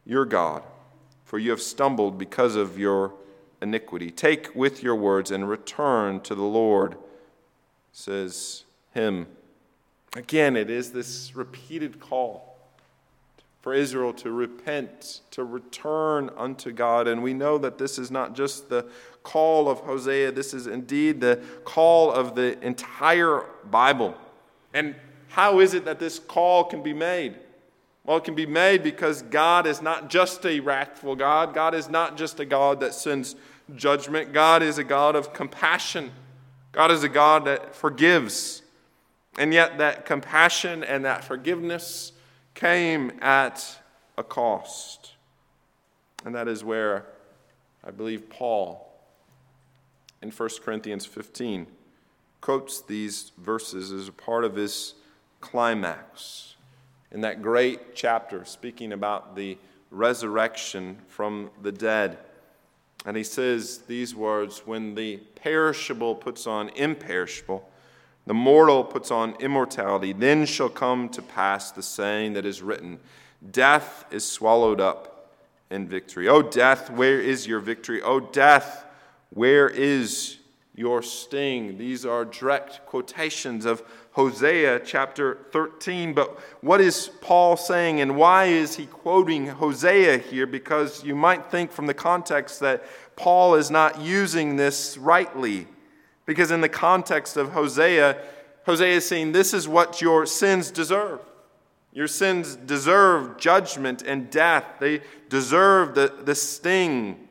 your 0.05 0.25
God, 0.25 0.63
for 1.23 1.37
you 1.37 1.51
have 1.51 1.61
stumbled 1.61 2.17
because 2.17 2.55
of 2.55 2.79
your 2.79 3.13
iniquity. 3.61 4.09
Take 4.09 4.55
with 4.55 4.81
your 4.81 4.95
words 4.95 5.29
and 5.29 5.47
return 5.47 6.19
to 6.21 6.33
the 6.33 6.43
Lord, 6.43 6.97
says 7.91 8.63
him 8.91 9.27
Again, 10.15 10.55
it 10.55 10.69
is 10.69 10.91
this 10.91 11.35
repeated 11.35 11.99
call 11.99 12.57
for 13.61 13.73
Israel 13.73 14.13
to 14.13 14.31
repent, 14.31 15.21
to 15.31 15.43
return 15.43 16.29
unto 16.37 16.71
God. 16.71 17.07
And 17.07 17.21
we 17.21 17.33
know 17.33 17.57
that 17.57 17.77
this 17.77 17.99
is 17.99 18.11
not 18.11 18.33
just 18.33 18.69
the 18.69 18.85
call 19.23 19.67
of 19.67 19.79
Hosea, 19.79 20.31
this 20.31 20.53
is 20.53 20.67
indeed 20.67 21.19
the 21.19 21.41
call 21.65 22.11
of 22.11 22.35
the 22.35 22.57
entire 22.65 23.43
Bible. 23.69 24.15
And 24.73 24.95
how 25.29 25.59
is 25.59 25.73
it 25.73 25.83
that 25.85 25.99
this 25.99 26.19
call 26.19 26.63
can 26.63 26.81
be 26.81 26.93
made? 26.93 27.35
Well, 28.05 28.17
it 28.17 28.23
can 28.23 28.35
be 28.35 28.45
made 28.45 28.83
because 28.83 29.23
God 29.23 29.65
is 29.65 29.81
not 29.81 30.09
just 30.09 30.45
a 30.45 30.59
wrathful 30.59 31.15
God. 31.15 31.53
God 31.53 31.73
is 31.73 31.89
not 31.89 32.17
just 32.17 32.39
a 32.39 32.45
God 32.45 32.79
that 32.81 32.93
sends 32.93 33.35
judgment. 33.75 34.31
God 34.31 34.61
is 34.61 34.77
a 34.77 34.83
God 34.83 35.15
of 35.15 35.33
compassion. 35.33 36.11
God 36.71 36.91
is 36.91 37.03
a 37.03 37.09
God 37.09 37.45
that 37.45 37.75
forgives. 37.75 38.61
And 39.37 39.53
yet, 39.53 39.77
that 39.79 40.05
compassion 40.05 40.83
and 40.83 41.03
that 41.05 41.23
forgiveness 41.23 42.13
came 42.53 43.11
at 43.21 43.79
a 44.17 44.23
cost. 44.23 45.13
And 46.23 46.33
that 46.35 46.47
is 46.47 46.63
where 46.63 47.05
I 47.83 47.91
believe 47.91 48.29
Paul 48.29 48.91
in 50.21 50.31
1 50.31 50.49
Corinthians 50.63 51.05
15 51.05 51.67
quotes 52.41 52.81
these 52.81 53.31
verses 53.37 53.91
as 53.91 54.07
a 54.07 54.11
part 54.11 54.45
of 54.45 54.55
his 54.55 54.95
climax. 55.41 56.55
In 57.11 57.21
that 57.21 57.41
great 57.41 57.95
chapter, 57.95 58.45
speaking 58.45 58.93
about 58.93 59.35
the 59.35 59.57
resurrection 59.91 60.97
from 61.07 61.49
the 61.61 61.71
dead. 61.71 62.17
And 63.05 63.15
he 63.15 63.23
says 63.23 63.79
these 63.87 64.15
words 64.15 64.59
When 64.65 64.95
the 64.95 65.17
perishable 65.35 66.15
puts 66.15 66.47
on 66.47 66.69
imperishable, 66.69 67.67
the 68.25 68.33
mortal 68.33 68.83
puts 68.83 69.11
on 69.11 69.35
immortality. 69.39 70.13
Then 70.13 70.45
shall 70.45 70.69
come 70.69 71.09
to 71.09 71.21
pass 71.21 71.71
the 71.71 71.83
saying 71.83 72.33
that 72.33 72.45
is 72.45 72.61
written 72.61 72.99
Death 73.51 74.05
is 74.11 74.27
swallowed 74.27 74.81
up 74.81 75.31
in 75.69 75.87
victory. 75.87 76.27
O 76.27 76.41
death, 76.41 76.89
where 76.89 77.19
is 77.19 77.45
your 77.45 77.59
victory? 77.59 78.01
O 78.01 78.19
death, 78.19 78.85
where 79.29 79.67
is 79.67 80.37
your 80.75 81.01
sting? 81.01 81.77
These 81.77 82.05
are 82.05 82.25
direct 82.25 82.85
quotations 82.85 83.65
of 83.65 83.83
Hosea 84.11 84.79
chapter 84.79 85.39
13. 85.51 86.13
But 86.13 86.39
what 86.61 86.81
is 86.81 87.09
Paul 87.21 87.57
saying, 87.57 87.99
and 88.01 88.15
why 88.15 88.45
is 88.45 88.77
he 88.77 88.85
quoting 88.85 89.47
Hosea 89.47 90.17
here? 90.17 90.47
Because 90.47 91.03
you 91.03 91.15
might 91.15 91.51
think 91.51 91.71
from 91.71 91.85
the 91.85 91.93
context 91.93 92.61
that 92.61 92.85
Paul 93.15 93.55
is 93.55 93.69
not 93.69 93.99
using 93.99 94.55
this 94.55 94.97
rightly. 94.97 95.67
Because 96.25 96.51
in 96.51 96.61
the 96.61 96.69
context 96.69 97.37
of 97.37 97.51
Hosea, 97.51 98.17
Hosea 98.65 98.95
is 98.95 99.05
saying, 99.05 99.31
This 99.31 99.53
is 99.53 99.67
what 99.67 100.01
your 100.01 100.25
sins 100.25 100.71
deserve. 100.71 101.19
Your 101.93 102.07
sins 102.07 102.55
deserve 102.55 103.37
judgment 103.37 104.01
and 104.01 104.29
death. 104.29 104.65
They 104.79 105.01
deserve 105.29 105.95
the, 105.95 106.13
the 106.23 106.35
sting 106.35 107.27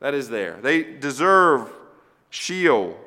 that 0.00 0.14
is 0.14 0.28
there. 0.28 0.58
They 0.62 0.82
deserve 0.82 1.70
Sheol 2.30 2.98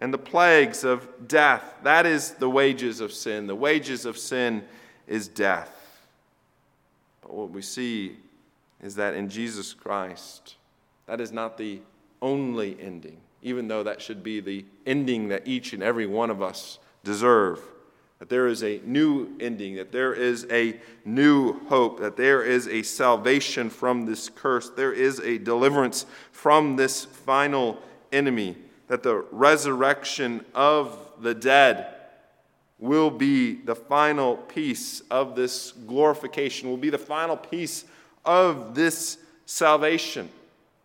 and 0.00 0.12
the 0.12 0.18
plagues 0.18 0.84
of 0.84 1.28
death. 1.28 1.62
That 1.82 2.06
is 2.06 2.32
the 2.32 2.48
wages 2.48 3.00
of 3.00 3.12
sin. 3.12 3.46
The 3.46 3.54
wages 3.54 4.06
of 4.06 4.16
sin 4.16 4.64
is 5.06 5.28
death. 5.28 5.70
But 7.22 7.34
what 7.34 7.50
we 7.50 7.62
see 7.62 8.16
is 8.82 8.94
that 8.96 9.14
in 9.14 9.28
Jesus 9.28 9.74
Christ, 9.74 10.56
that 11.06 11.20
is 11.20 11.32
not 11.32 11.58
the 11.58 11.80
only 12.22 12.76
ending 12.80 13.18
even 13.44 13.68
though 13.68 13.84
that 13.84 14.02
should 14.02 14.24
be 14.24 14.40
the 14.40 14.64
ending 14.86 15.28
that 15.28 15.46
each 15.46 15.72
and 15.72 15.82
every 15.82 16.06
one 16.06 16.30
of 16.30 16.42
us 16.42 16.80
deserve. 17.04 17.60
That 18.18 18.30
there 18.30 18.48
is 18.48 18.64
a 18.64 18.80
new 18.84 19.36
ending, 19.38 19.76
that 19.76 19.92
there 19.92 20.14
is 20.14 20.46
a 20.50 20.80
new 21.04 21.60
hope, 21.66 22.00
that 22.00 22.16
there 22.16 22.42
is 22.42 22.66
a 22.66 22.82
salvation 22.82 23.68
from 23.68 24.06
this 24.06 24.30
curse, 24.30 24.70
there 24.70 24.92
is 24.92 25.20
a 25.20 25.38
deliverance 25.38 26.06
from 26.32 26.76
this 26.76 27.04
final 27.04 27.78
enemy. 28.10 28.56
that 28.86 29.02
the 29.02 29.24
resurrection 29.30 30.44
of 30.54 30.98
the 31.20 31.34
dead 31.34 31.86
will 32.78 33.10
be 33.10 33.54
the 33.54 33.74
final 33.74 34.36
piece 34.36 35.00
of 35.10 35.34
this 35.34 35.72
glorification, 35.72 36.68
will 36.68 36.76
be 36.76 36.90
the 36.90 36.98
final 36.98 37.36
piece 37.36 37.86
of 38.26 38.74
this 38.74 39.18
salvation. 39.46 40.28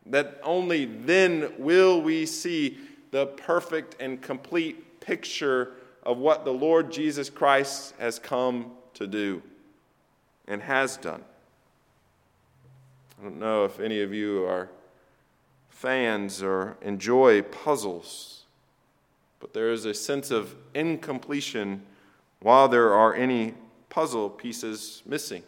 That 0.06 0.40
only 0.44 0.86
then 0.86 1.54
will 1.58 2.02
we 2.02 2.26
see 2.26 2.78
the 3.12 3.28
perfect 3.28 3.96
and 4.00 4.22
complete 4.22 5.00
picture 5.00 5.74
of 6.04 6.18
what 6.18 6.46
the 6.46 6.54
Lord 6.54 6.92
Jesus 6.92 7.30
Christ 7.30 7.94
has 8.00 8.20
come 8.20 8.72
to 8.96 9.08
do 9.08 9.42
and 10.48 10.62
has 10.62 10.98
done. 10.98 11.24
I 13.20 13.24
don't 13.24 13.40
know 13.40 13.66
if 13.66 13.80
any 13.80 14.02
of 14.02 14.14
you 14.14 14.46
are 14.46 14.70
fans 15.70 16.42
or 16.42 16.78
enjoy 16.82 17.42
puzzles, 17.42 18.44
but 19.40 19.54
there 19.54 19.72
is 19.72 19.86
a 19.86 19.94
sense 19.94 20.32
of 20.32 20.56
incompletion 20.74 21.84
while 22.42 22.68
there 22.68 22.94
are 22.94 23.14
any 23.14 23.54
puzzle 23.90 24.30
pieces 24.30 25.02
missing, 25.06 25.44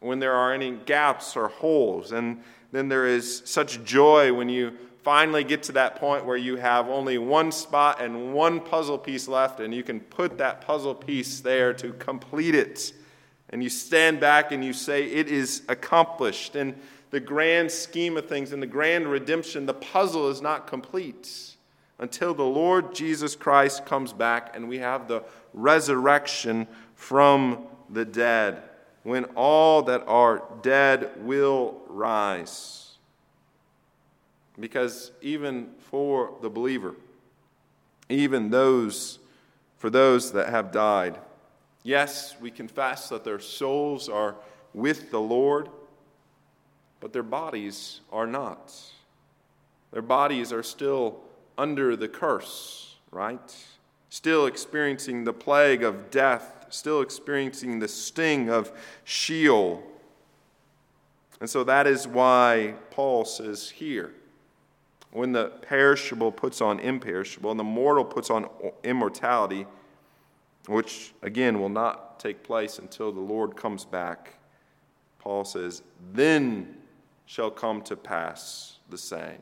when 0.00 0.18
there 0.18 0.34
are 0.34 0.52
any 0.52 0.72
gaps 0.72 1.36
or 1.36 1.48
holes, 1.48 2.12
and 2.12 2.42
then 2.72 2.88
there 2.88 3.06
is 3.06 3.42
such 3.44 3.84
joy 3.84 4.32
when 4.32 4.48
you 4.48 4.72
finally 5.02 5.44
get 5.44 5.62
to 5.64 5.72
that 5.72 5.96
point 5.96 6.24
where 6.24 6.36
you 6.36 6.56
have 6.56 6.88
only 6.88 7.18
one 7.18 7.52
spot 7.52 8.00
and 8.00 8.32
one 8.32 8.60
puzzle 8.60 8.98
piece 8.98 9.28
left, 9.28 9.60
and 9.60 9.74
you 9.74 9.82
can 9.82 10.00
put 10.00 10.38
that 10.38 10.60
puzzle 10.62 10.94
piece 10.94 11.40
there 11.40 11.72
to 11.74 11.92
complete 11.94 12.54
it. 12.54 12.92
And 13.50 13.62
you 13.62 13.68
stand 13.68 14.20
back 14.20 14.50
and 14.52 14.64
you 14.64 14.72
say, 14.72 15.04
It 15.04 15.28
is 15.28 15.62
accomplished. 15.68 16.56
And 16.56 16.74
the 17.10 17.20
grand 17.20 17.70
scheme 17.70 18.16
of 18.16 18.26
things, 18.26 18.52
in 18.52 18.60
the 18.60 18.66
grand 18.66 19.06
redemption, 19.06 19.66
the 19.66 19.74
puzzle 19.74 20.30
is 20.30 20.40
not 20.40 20.66
complete 20.66 21.52
until 21.98 22.34
the 22.34 22.42
Lord 22.42 22.94
Jesus 22.94 23.36
Christ 23.36 23.84
comes 23.86 24.12
back 24.12 24.56
and 24.56 24.68
we 24.68 24.78
have 24.78 25.06
the 25.06 25.22
resurrection 25.52 26.66
from 26.94 27.66
the 27.90 28.04
dead, 28.04 28.62
when 29.02 29.24
all 29.36 29.82
that 29.82 30.04
are 30.06 30.42
dead 30.62 31.10
will 31.18 31.80
rise. 31.88 32.92
Because 34.58 35.12
even 35.20 35.70
for 35.90 36.34
the 36.40 36.50
believer, 36.50 36.94
even 38.08 38.50
those, 38.50 39.18
for 39.78 39.90
those 39.90 40.32
that 40.32 40.50
have 40.50 40.70
died, 40.70 41.18
yes, 41.82 42.36
we 42.40 42.50
confess 42.50 43.08
that 43.08 43.24
their 43.24 43.40
souls 43.40 44.08
are 44.08 44.36
with 44.74 45.10
the 45.10 45.20
Lord 45.20 45.68
but 47.02 47.12
their 47.12 47.24
bodies 47.24 48.00
are 48.12 48.28
not. 48.28 48.72
Their 49.90 50.02
bodies 50.02 50.52
are 50.52 50.62
still 50.62 51.18
under 51.58 51.96
the 51.96 52.06
curse, 52.06 52.94
right? 53.10 53.56
Still 54.08 54.46
experiencing 54.46 55.24
the 55.24 55.32
plague 55.32 55.82
of 55.82 56.12
death, 56.12 56.61
still 56.72 57.00
experiencing 57.00 57.78
the 57.78 57.88
sting 57.88 58.48
of 58.48 58.72
Sheol. 59.04 59.82
And 61.40 61.48
so 61.48 61.64
that 61.64 61.86
is 61.86 62.06
why 62.06 62.74
Paul 62.90 63.24
says 63.24 63.70
here 63.70 64.12
when 65.12 65.32
the 65.32 65.46
perishable 65.62 66.32
puts 66.32 66.60
on 66.60 66.80
imperishable 66.80 67.50
and 67.50 67.60
the 67.60 67.64
mortal 67.64 68.04
puts 68.04 68.30
on 68.30 68.48
immortality, 68.82 69.66
which 70.66 71.12
again 71.22 71.60
will 71.60 71.68
not 71.68 72.18
take 72.18 72.42
place 72.42 72.78
until 72.78 73.12
the 73.12 73.20
Lord 73.20 73.54
comes 73.54 73.84
back, 73.84 74.38
Paul 75.18 75.44
says, 75.44 75.82
then 76.12 76.76
shall 77.26 77.50
come 77.50 77.82
to 77.82 77.96
pass 77.96 78.78
the 78.88 78.98
saying 78.98 79.40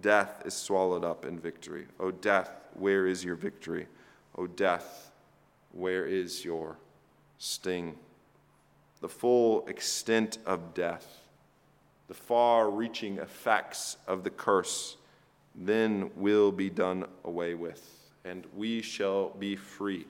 Death 0.00 0.42
is 0.44 0.54
swallowed 0.54 1.04
up 1.04 1.24
in 1.24 1.38
victory. 1.38 1.86
O 2.00 2.10
death, 2.10 2.50
where 2.74 3.06
is 3.06 3.24
your 3.24 3.36
victory? 3.36 3.86
O 4.36 4.46
death, 4.46 5.11
where 5.72 6.06
is 6.06 6.44
your 6.44 6.76
sting? 7.38 7.96
The 9.00 9.08
full 9.08 9.66
extent 9.66 10.38
of 10.46 10.74
death, 10.74 11.20
the 12.08 12.14
far 12.14 12.70
reaching 12.70 13.18
effects 13.18 13.96
of 14.06 14.22
the 14.22 14.30
curse, 14.30 14.96
then 15.54 16.10
will 16.16 16.52
be 16.52 16.70
done 16.70 17.04
away 17.24 17.54
with, 17.54 17.84
and 18.24 18.46
we 18.56 18.80
shall 18.80 19.30
be 19.30 19.56
free. 19.56 20.06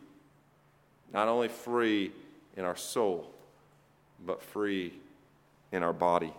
Not 1.12 1.28
only 1.28 1.48
free 1.48 2.12
in 2.56 2.64
our 2.64 2.76
soul, 2.76 3.32
but 4.24 4.42
free 4.42 4.92
in 5.72 5.82
our 5.82 5.92
body. 5.92 6.32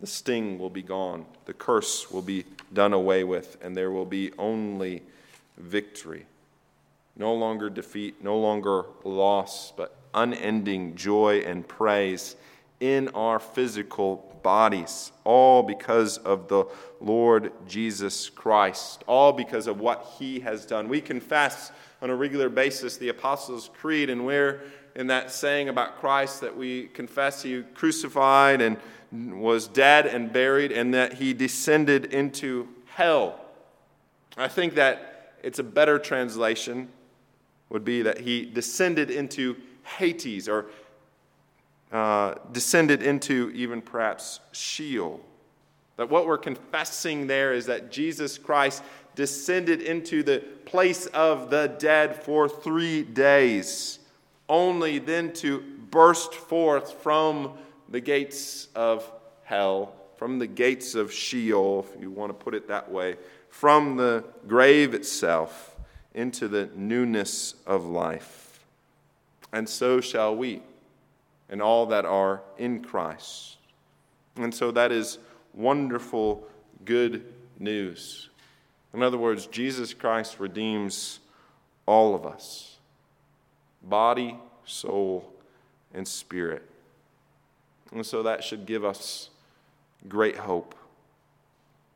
The 0.00 0.06
sting 0.06 0.58
will 0.58 0.70
be 0.70 0.82
gone, 0.82 1.26
the 1.44 1.52
curse 1.52 2.10
will 2.10 2.22
be 2.22 2.44
done 2.72 2.92
away 2.92 3.22
with, 3.24 3.58
and 3.60 3.76
there 3.76 3.90
will 3.90 4.06
be 4.06 4.32
only 4.38 5.02
victory. 5.58 6.26
No 7.20 7.34
longer 7.34 7.68
defeat, 7.68 8.24
no 8.24 8.38
longer 8.38 8.86
loss, 9.04 9.74
but 9.76 9.94
unending 10.14 10.94
joy 10.96 11.40
and 11.40 11.68
praise 11.68 12.34
in 12.80 13.08
our 13.08 13.38
physical 13.38 14.40
bodies, 14.42 15.12
all 15.24 15.62
because 15.62 16.16
of 16.16 16.48
the 16.48 16.64
Lord 16.98 17.52
Jesus 17.68 18.30
Christ, 18.30 19.04
all 19.06 19.34
because 19.34 19.66
of 19.66 19.80
what 19.80 20.14
he 20.18 20.40
has 20.40 20.64
done. 20.64 20.88
We 20.88 21.02
confess 21.02 21.72
on 22.00 22.08
a 22.08 22.16
regular 22.16 22.48
basis 22.48 22.96
the 22.96 23.10
Apostles' 23.10 23.68
Creed, 23.78 24.08
and 24.08 24.24
where 24.24 24.62
in 24.96 25.08
that 25.08 25.30
saying 25.30 25.68
about 25.68 26.00
Christ 26.00 26.40
that 26.40 26.56
we 26.56 26.86
confess 26.86 27.42
he 27.42 27.62
crucified 27.74 28.62
and 28.62 28.78
was 29.12 29.68
dead 29.68 30.06
and 30.06 30.32
buried, 30.32 30.72
and 30.72 30.94
that 30.94 31.12
he 31.12 31.34
descended 31.34 32.06
into 32.14 32.66
hell. 32.86 33.38
I 34.38 34.48
think 34.48 34.74
that 34.76 35.34
it's 35.42 35.58
a 35.58 35.62
better 35.62 35.98
translation 35.98 36.88
would 37.70 37.84
be 37.84 38.02
that 38.02 38.18
he 38.18 38.44
descended 38.44 39.10
into 39.10 39.56
Hades 39.98 40.48
or 40.48 40.66
uh, 41.90 42.34
descended 42.52 43.02
into 43.02 43.50
even 43.54 43.80
perhaps 43.80 44.40
Sheol. 44.52 45.20
That 45.96 46.10
what 46.10 46.26
we're 46.26 46.38
confessing 46.38 47.26
there 47.26 47.52
is 47.52 47.66
that 47.66 47.90
Jesus 47.90 48.38
Christ 48.38 48.82
descended 49.14 49.82
into 49.82 50.22
the 50.22 50.38
place 50.64 51.06
of 51.06 51.50
the 51.50 51.74
dead 51.78 52.22
for 52.22 52.48
three 52.48 53.02
days, 53.02 53.98
only 54.48 54.98
then 54.98 55.32
to 55.34 55.62
burst 55.90 56.34
forth 56.34 56.92
from 57.02 57.52
the 57.88 58.00
gates 58.00 58.68
of 58.74 59.10
hell, 59.44 59.92
from 60.16 60.38
the 60.38 60.46
gates 60.46 60.94
of 60.94 61.12
Sheol, 61.12 61.86
if 61.88 62.00
you 62.00 62.10
want 62.10 62.30
to 62.30 62.44
put 62.44 62.54
it 62.54 62.68
that 62.68 62.90
way, 62.90 63.16
from 63.48 63.96
the 63.96 64.24
grave 64.46 64.94
itself 64.94 65.69
into 66.14 66.48
the 66.48 66.68
newness 66.74 67.54
of 67.66 67.84
life. 67.84 68.60
And 69.52 69.68
so 69.68 70.00
shall 70.00 70.36
we, 70.36 70.62
and 71.48 71.60
all 71.60 71.86
that 71.86 72.04
are 72.04 72.42
in 72.58 72.82
Christ. 72.82 73.56
And 74.36 74.54
so 74.54 74.70
that 74.70 74.92
is 74.92 75.18
wonderful, 75.54 76.46
good 76.84 77.24
news. 77.58 78.28
In 78.94 79.02
other 79.02 79.18
words, 79.18 79.46
Jesus 79.46 79.94
Christ 79.94 80.40
redeems 80.40 81.20
all 81.86 82.14
of 82.14 82.26
us 82.26 82.76
body, 83.82 84.36
soul, 84.64 85.32
and 85.94 86.06
spirit. 86.06 86.62
And 87.92 88.04
so 88.04 88.22
that 88.22 88.44
should 88.44 88.66
give 88.66 88.84
us 88.84 89.30
great 90.08 90.36
hope. 90.36 90.74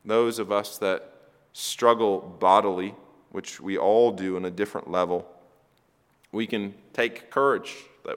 Those 0.04 0.38
of 0.38 0.50
us 0.50 0.78
that 0.78 1.12
struggle 1.52 2.18
bodily, 2.40 2.94
which 3.34 3.60
we 3.60 3.76
all 3.76 4.12
do 4.12 4.36
on 4.36 4.44
a 4.44 4.50
different 4.50 4.88
level, 4.88 5.26
we 6.30 6.46
can 6.46 6.72
take 6.92 7.32
courage, 7.32 7.74
that 8.04 8.16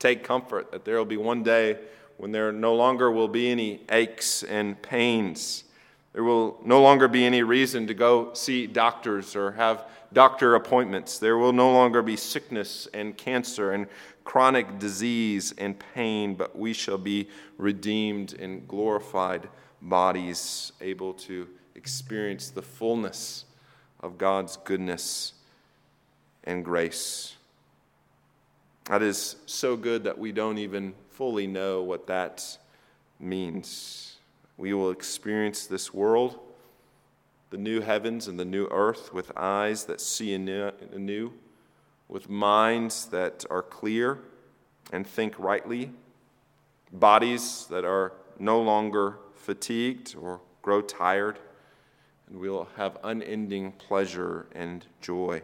take 0.00 0.24
comfort 0.24 0.72
that 0.72 0.84
there 0.84 0.96
will 0.96 1.04
be 1.04 1.16
one 1.16 1.44
day 1.44 1.78
when 2.16 2.32
there 2.32 2.50
no 2.50 2.74
longer 2.74 3.08
will 3.08 3.28
be 3.28 3.52
any 3.52 3.80
aches 3.88 4.42
and 4.42 4.82
pains. 4.82 5.62
There 6.12 6.24
will 6.24 6.58
no 6.64 6.82
longer 6.82 7.06
be 7.06 7.24
any 7.24 7.44
reason 7.44 7.86
to 7.86 7.94
go 7.94 8.32
see 8.32 8.66
doctors 8.66 9.36
or 9.36 9.52
have 9.52 9.84
doctor 10.12 10.56
appointments. 10.56 11.20
There 11.20 11.38
will 11.38 11.52
no 11.52 11.70
longer 11.70 12.02
be 12.02 12.16
sickness 12.16 12.88
and 12.92 13.16
cancer 13.16 13.70
and 13.70 13.86
chronic 14.24 14.80
disease 14.80 15.54
and 15.56 15.76
pain, 15.94 16.34
but 16.34 16.58
we 16.58 16.72
shall 16.72 16.98
be 16.98 17.28
redeemed 17.58 18.32
in 18.32 18.66
glorified 18.66 19.48
bodies, 19.80 20.72
able 20.80 21.14
to 21.14 21.46
experience 21.76 22.50
the 22.50 22.62
fullness 22.62 23.44
of 24.00 24.18
God's 24.18 24.56
goodness 24.58 25.32
and 26.44 26.64
grace. 26.64 27.36
That 28.84 29.02
is 29.02 29.36
so 29.46 29.76
good 29.76 30.04
that 30.04 30.18
we 30.18 30.32
don't 30.32 30.58
even 30.58 30.94
fully 31.10 31.46
know 31.46 31.82
what 31.82 32.06
that 32.06 32.58
means. 33.20 34.16
We 34.56 34.72
will 34.72 34.90
experience 34.90 35.66
this 35.66 35.92
world, 35.92 36.38
the 37.50 37.58
new 37.58 37.80
heavens 37.80 38.28
and 38.28 38.38
the 38.38 38.44
new 38.44 38.66
earth, 38.70 39.12
with 39.12 39.30
eyes 39.36 39.84
that 39.84 40.00
see 40.00 40.32
anew 40.32 41.32
with 42.08 42.30
minds 42.30 43.06
that 43.06 43.44
are 43.50 43.62
clear 43.62 44.18
and 44.92 45.06
think 45.06 45.38
rightly, 45.38 45.90
bodies 46.90 47.66
that 47.68 47.84
are 47.84 48.14
no 48.38 48.60
longer 48.62 49.18
fatigued 49.34 50.16
or 50.18 50.40
grow 50.62 50.80
tired, 50.80 51.38
and 52.28 52.38
we'll 52.38 52.68
have 52.76 52.98
unending 53.02 53.72
pleasure 53.72 54.46
and 54.54 54.86
joy, 55.00 55.42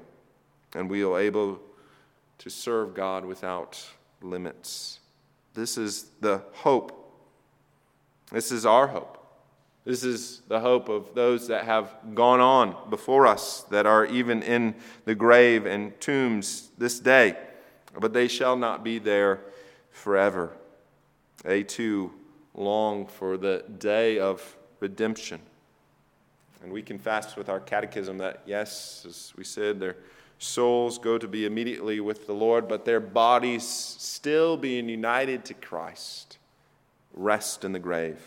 and 0.75 0.91
we 0.91 1.03
are 1.03 1.19
able 1.19 1.61
to 2.39 2.51
serve 2.51 2.95
God 2.95 3.25
without 3.25 3.83
limits. 4.21 5.01
This 5.55 5.79
is 5.79 6.11
the 6.21 6.43
hope. 6.53 7.01
This 8.31 8.51
is 8.51 8.67
our 8.67 8.89
hope. 8.89 9.19
This 9.85 10.03
is 10.03 10.41
the 10.49 10.61
hope 10.61 10.89
of 10.89 11.15
those 11.15 11.49
that 11.49 11.65
have 11.65 11.95
gone 12.15 12.41
on 12.41 12.75
before 12.89 13.27
us, 13.27 13.63
that 13.65 13.87
are 13.87 14.07
even 14.07 14.43
in 14.43 14.75
the 15.05 15.15
grave 15.15 15.67
and 15.67 15.99
tombs 16.01 16.71
this 16.79 16.99
day, 16.99 17.37
but 18.01 18.13
they 18.13 18.27
shall 18.27 18.57
not 18.57 18.83
be 18.83 18.99
there 18.99 19.41
forever. 19.91 20.57
They 21.45 21.63
too 21.63 22.13
long 22.55 23.07
for 23.07 23.37
the 23.37 23.65
day 23.79 24.19
of 24.19 24.57
redemption. 24.81 25.41
And 26.65 26.73
we 26.73 26.81
confess 26.81 27.37
with 27.37 27.51
our 27.51 27.61
catechism 27.61 28.17
that, 28.19 28.41
yes, 28.47 29.05
as 29.07 29.35
we 29.37 29.45
said, 29.45 29.79
their 29.79 29.97
souls 30.39 30.97
go 30.97 31.19
to 31.19 31.29
be 31.29 31.45
immediately 31.45 32.01
with 32.01 32.27
the 32.27 32.33
Lord, 32.33 32.69
but 32.69 32.87
their 32.87 33.01
bodies, 33.01 33.69
still 33.69 34.57
being 34.57 34.89
united 34.89 35.45
to 35.45 35.55
Christ, 35.55 36.39
rest 37.13 37.65
in 37.65 37.73
the 37.73 37.79
grave 37.79 38.19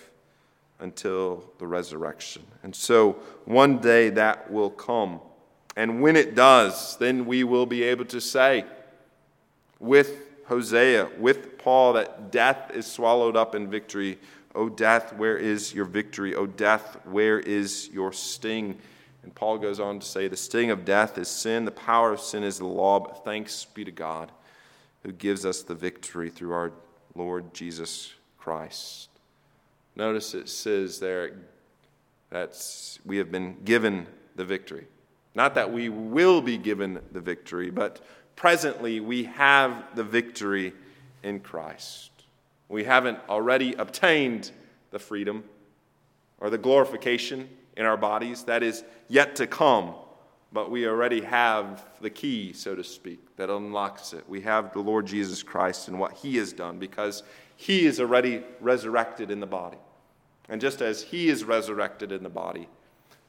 until 0.80 1.46
the 1.58 1.66
resurrection. 1.66 2.44
And 2.62 2.76
so 2.76 3.14
one 3.46 3.80
day 3.80 4.12
that 4.12 4.52
will 4.52 4.70
come. 4.70 5.20
And 5.76 6.00
when 6.04 6.16
it 6.16 6.36
does, 6.36 6.96
then 6.98 7.26
we 7.26 7.44
will 7.44 7.66
be 7.66 7.82
able 7.82 8.06
to 8.06 8.22
say 8.22 8.66
with 9.80 10.46
Hosea, 10.46 11.10
with 11.18 11.58
Paul, 11.58 11.94
that 11.94 12.32
death 12.32 12.70
is 12.72 12.86
swallowed 12.86 13.36
up 13.36 13.56
in 13.56 13.68
victory 13.68 14.20
O 14.58 14.70
death, 14.70 15.14
where 15.14 15.38
is 15.38 15.72
your 15.72 15.86
victory? 15.86 16.34
O 16.34 16.48
death, 16.48 16.98
where 17.06 17.40
is 17.40 17.90
your 17.94 18.12
sting? 18.12 18.80
And 19.22 19.36
Paul 19.36 19.60
goes 19.60 19.80
on 19.80 20.00
to 20.00 20.06
say, 20.06 20.28
The 20.28 20.36
sting 20.36 20.72
of 20.72 20.84
death 20.84 21.20
is 21.20 21.28
sin, 21.28 21.64
the 21.64 21.72
power 21.72 22.12
of 22.12 22.20
sin 22.20 22.44
is 22.44 22.58
the 22.58 22.66
law, 22.66 23.00
but 23.00 23.24
thanks 23.24 23.66
be 23.66 23.86
to 23.86 23.92
God 23.92 24.32
who 25.04 25.12
gives 25.12 25.46
us 25.46 25.62
the 25.62 25.76
victory 25.76 26.32
through 26.32 26.54
our 26.54 26.72
Lord 27.14 27.54
Jesus 27.54 28.14
Christ. 28.40 29.10
Notice 29.96 30.34
it 30.34 30.50
says 30.50 31.00
there 31.00 31.34
that 32.32 32.58
we 33.06 33.18
have 33.18 33.32
been 33.32 33.58
given 33.64 34.08
the 34.36 34.44
victory. 34.44 34.88
Not 35.36 35.54
that 35.54 35.72
we 35.72 35.90
will 35.90 36.42
be 36.42 36.58
given 36.58 37.00
the 37.12 37.22
victory, 37.22 37.70
but 37.70 38.04
presently 38.36 39.02
we 39.02 39.26
have 39.26 39.96
the 39.96 40.04
victory 40.04 40.74
in 41.22 41.42
Christ. 41.42 42.17
We 42.70 42.84
haven't 42.84 43.20
already 43.30 43.74
obtained 43.74 44.52
the 44.92 45.00
freedom 45.00 45.44
or 46.40 46.50
the 46.50 46.58
glorification 46.58 47.50
in 47.76 47.86
our 47.86 47.98
bodies. 47.98 48.44
That 48.44 48.64
is 48.64 48.84
yet 49.08 49.36
to 49.38 49.48
come, 49.48 49.94
but 50.52 50.70
we 50.70 50.88
already 50.88 51.22
have 51.22 51.86
the 52.02 52.10
key, 52.10 52.54
so 52.54 52.76
to 52.76 52.84
speak, 52.84 53.36
that 53.38 53.50
unlocks 53.50 54.14
it. 54.14 54.28
We 54.28 54.42
have 54.42 54.74
the 54.74 54.80
Lord 54.80 55.06
Jesus 55.06 55.44
Christ 55.44 55.88
and 55.88 56.00
what 56.00 56.14
He 56.14 56.38
has 56.38 56.52
done 56.52 56.80
because 56.80 57.24
He 57.56 57.86
is 57.86 58.00
already 58.00 58.44
resurrected 58.60 59.32
in 59.32 59.40
the 59.40 59.48
body. 59.48 59.78
And 60.50 60.60
just 60.60 60.82
as 60.82 61.04
He 61.04 61.30
is 61.30 61.44
resurrected 61.44 62.12
in 62.12 62.24
the 62.24 62.30
body, 62.30 62.68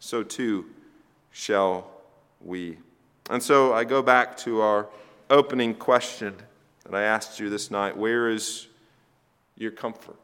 so 0.01 0.23
too 0.23 0.67
shall 1.31 1.91
we. 2.41 2.79
And 3.31 3.43
so 3.43 3.75
I 3.75 3.85
go 3.85 4.03
back 4.03 4.37
to 4.39 4.61
our 4.61 4.89
opening 5.31 5.75
question 5.75 6.35
that 6.85 6.95
I 6.95 7.03
asked 7.03 7.39
you 7.39 7.51
this 7.51 7.71
night 7.71 7.97
Where 7.97 8.29
is 8.29 8.69
your 9.59 9.73
comfort. 9.73 10.17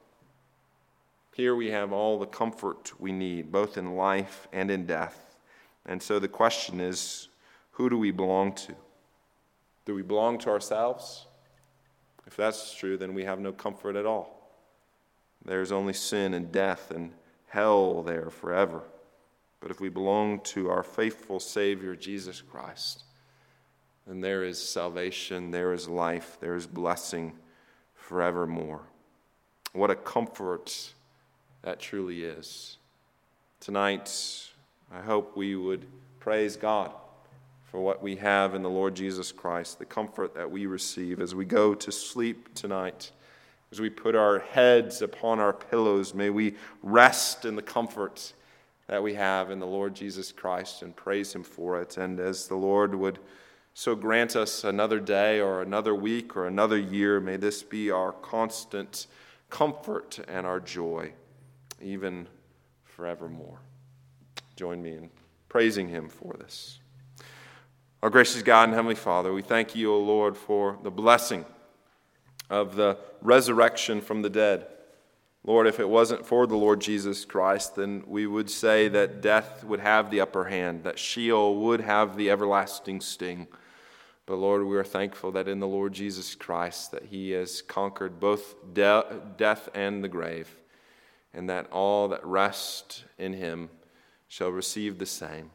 Here 1.34 1.54
we 1.56 1.70
have 1.70 1.92
all 1.92 2.18
the 2.18 2.26
comfort 2.26 2.92
we 3.00 3.10
need, 3.10 3.50
both 3.50 3.76
in 3.76 3.96
life 3.96 4.46
and 4.52 4.70
in 4.70 4.86
death. 4.86 5.36
And 5.84 6.00
so 6.00 6.18
the 6.18 6.28
question 6.28 6.80
is 6.80 7.28
who 7.72 7.90
do 7.90 7.98
we 7.98 8.12
belong 8.12 8.54
to? 8.54 8.74
Do 9.84 9.94
we 9.94 10.02
belong 10.02 10.38
to 10.38 10.50
ourselves? 10.50 11.26
If 12.26 12.36
that's 12.36 12.74
true, 12.74 12.96
then 12.96 13.14
we 13.14 13.24
have 13.24 13.40
no 13.40 13.52
comfort 13.52 13.96
at 13.96 14.06
all. 14.06 14.48
There's 15.44 15.72
only 15.72 15.92
sin 15.92 16.32
and 16.32 16.50
death 16.50 16.90
and 16.90 17.12
hell 17.48 18.02
there 18.02 18.30
forever. 18.30 18.82
But 19.60 19.70
if 19.70 19.80
we 19.80 19.88
belong 19.88 20.40
to 20.40 20.70
our 20.70 20.82
faithful 20.82 21.40
Savior, 21.40 21.96
Jesus 21.96 22.40
Christ, 22.40 23.04
then 24.06 24.20
there 24.20 24.44
is 24.44 24.62
salvation, 24.62 25.50
there 25.50 25.72
is 25.72 25.88
life, 25.88 26.38
there 26.40 26.54
is 26.54 26.66
blessing 26.66 27.32
forevermore. 27.94 28.82
What 29.74 29.90
a 29.90 29.96
comfort 29.96 30.92
that 31.62 31.80
truly 31.80 32.22
is. 32.22 32.76
Tonight, 33.58 34.08
I 34.92 35.00
hope 35.00 35.36
we 35.36 35.56
would 35.56 35.84
praise 36.20 36.56
God 36.56 36.92
for 37.64 37.80
what 37.80 38.00
we 38.00 38.14
have 38.14 38.54
in 38.54 38.62
the 38.62 38.70
Lord 38.70 38.94
Jesus 38.94 39.32
Christ, 39.32 39.80
the 39.80 39.84
comfort 39.84 40.32
that 40.36 40.48
we 40.48 40.66
receive 40.66 41.20
as 41.20 41.34
we 41.34 41.44
go 41.44 41.74
to 41.74 41.90
sleep 41.90 42.54
tonight. 42.54 43.10
As 43.72 43.80
we 43.80 43.90
put 43.90 44.14
our 44.14 44.38
heads 44.38 45.02
upon 45.02 45.40
our 45.40 45.52
pillows, 45.52 46.14
may 46.14 46.30
we 46.30 46.54
rest 46.84 47.44
in 47.44 47.56
the 47.56 47.60
comfort 47.60 48.32
that 48.86 49.02
we 49.02 49.14
have 49.14 49.50
in 49.50 49.58
the 49.58 49.66
Lord 49.66 49.96
Jesus 49.96 50.30
Christ 50.30 50.82
and 50.82 50.94
praise 50.94 51.34
Him 51.34 51.42
for 51.42 51.80
it. 51.80 51.96
And 51.96 52.20
as 52.20 52.46
the 52.46 52.54
Lord 52.54 52.94
would 52.94 53.18
so 53.74 53.96
grant 53.96 54.36
us 54.36 54.62
another 54.62 55.00
day 55.00 55.40
or 55.40 55.62
another 55.62 55.96
week 55.96 56.36
or 56.36 56.46
another 56.46 56.78
year, 56.78 57.18
may 57.18 57.36
this 57.36 57.64
be 57.64 57.90
our 57.90 58.12
constant 58.12 59.08
comfort 59.50 60.18
and 60.28 60.46
our 60.46 60.60
joy, 60.60 61.12
even 61.80 62.28
forevermore. 62.84 63.60
Join 64.56 64.82
me 64.82 64.92
in 64.92 65.10
praising 65.48 65.88
Him 65.88 66.08
for 66.08 66.34
this. 66.34 66.78
Our 68.02 68.10
gracious 68.10 68.42
God 68.42 68.64
and 68.64 68.74
Heavenly 68.74 68.94
Father, 68.94 69.32
we 69.32 69.42
thank 69.42 69.74
you, 69.74 69.92
O 69.92 69.98
Lord, 69.98 70.36
for 70.36 70.78
the 70.82 70.90
blessing 70.90 71.44
of 72.50 72.76
the 72.76 72.98
resurrection 73.22 74.00
from 74.00 74.22
the 74.22 74.30
dead. 74.30 74.66
Lord, 75.46 75.66
if 75.66 75.78
it 75.78 75.88
wasn't 75.88 76.24
for 76.24 76.46
the 76.46 76.56
Lord 76.56 76.80
Jesus 76.80 77.24
Christ, 77.24 77.76
then 77.76 78.02
we 78.06 78.26
would 78.26 78.48
say 78.48 78.88
that 78.88 79.20
death 79.20 79.62
would 79.64 79.80
have 79.80 80.10
the 80.10 80.20
upper 80.20 80.44
hand, 80.44 80.84
that 80.84 80.98
Sheol 80.98 81.56
would 81.56 81.80
have 81.80 82.16
the 82.16 82.30
everlasting 82.30 83.00
sting. 83.00 83.46
But 84.26 84.36
Lord, 84.36 84.64
we 84.64 84.76
are 84.76 84.84
thankful 84.84 85.32
that 85.32 85.48
in 85.48 85.60
the 85.60 85.66
Lord 85.66 85.92
Jesus 85.92 86.34
Christ 86.34 86.92
that 86.92 87.04
he 87.06 87.32
has 87.32 87.60
conquered 87.60 88.18
both 88.18 88.54
de- 88.72 89.20
death 89.36 89.68
and 89.74 90.02
the 90.02 90.08
grave, 90.08 90.48
and 91.34 91.50
that 91.50 91.70
all 91.70 92.08
that 92.08 92.24
rest 92.24 93.04
in 93.18 93.34
him 93.34 93.68
shall 94.28 94.50
receive 94.50 94.98
the 94.98 95.06
same. 95.06 95.50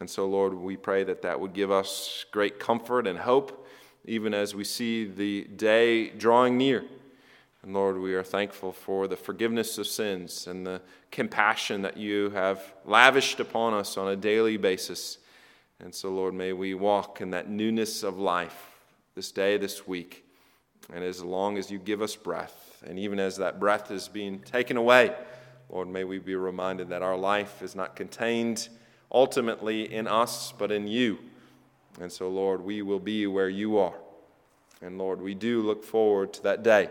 And 0.00 0.08
so, 0.08 0.28
Lord, 0.28 0.54
we 0.54 0.76
pray 0.76 1.02
that 1.04 1.22
that 1.22 1.40
would 1.40 1.52
give 1.52 1.72
us 1.72 2.24
great 2.30 2.60
comfort 2.60 3.06
and 3.06 3.18
hope, 3.18 3.66
even 4.04 4.32
as 4.32 4.54
we 4.54 4.62
see 4.62 5.04
the 5.06 5.44
day 5.44 6.10
drawing 6.10 6.56
near. 6.56 6.84
And 7.62 7.74
Lord, 7.74 7.98
we 7.98 8.14
are 8.14 8.22
thankful 8.22 8.70
for 8.70 9.08
the 9.08 9.16
forgiveness 9.16 9.76
of 9.76 9.88
sins 9.88 10.46
and 10.46 10.64
the 10.64 10.80
compassion 11.10 11.82
that 11.82 11.96
you 11.96 12.30
have 12.30 12.74
lavished 12.84 13.40
upon 13.40 13.74
us 13.74 13.96
on 13.96 14.08
a 14.08 14.16
daily 14.16 14.56
basis. 14.56 15.18
And 15.80 15.94
so, 15.94 16.10
Lord, 16.10 16.34
may 16.34 16.52
we 16.52 16.74
walk 16.74 17.20
in 17.20 17.30
that 17.30 17.48
newness 17.48 18.02
of 18.02 18.18
life 18.18 18.80
this 19.14 19.30
day, 19.30 19.56
this 19.56 19.86
week. 19.86 20.24
And 20.92 21.04
as 21.04 21.22
long 21.22 21.56
as 21.56 21.70
you 21.70 21.78
give 21.78 22.02
us 22.02 22.16
breath, 22.16 22.82
and 22.86 22.98
even 22.98 23.20
as 23.20 23.36
that 23.36 23.60
breath 23.60 23.90
is 23.90 24.08
being 24.08 24.40
taken 24.40 24.76
away, 24.76 25.14
Lord, 25.68 25.88
may 25.88 26.02
we 26.04 26.18
be 26.18 26.34
reminded 26.34 26.88
that 26.88 27.02
our 27.02 27.16
life 27.16 27.62
is 27.62 27.76
not 27.76 27.94
contained 27.94 28.68
ultimately 29.12 29.92
in 29.92 30.08
us, 30.08 30.52
but 30.56 30.72
in 30.72 30.88
you. 30.88 31.18
And 32.00 32.10
so, 32.10 32.28
Lord, 32.28 32.60
we 32.62 32.82
will 32.82 33.00
be 33.00 33.26
where 33.26 33.48
you 33.48 33.78
are. 33.78 33.94
And 34.80 34.98
Lord, 34.98 35.20
we 35.20 35.34
do 35.34 35.62
look 35.62 35.84
forward 35.84 36.32
to 36.34 36.42
that 36.44 36.62
day 36.62 36.88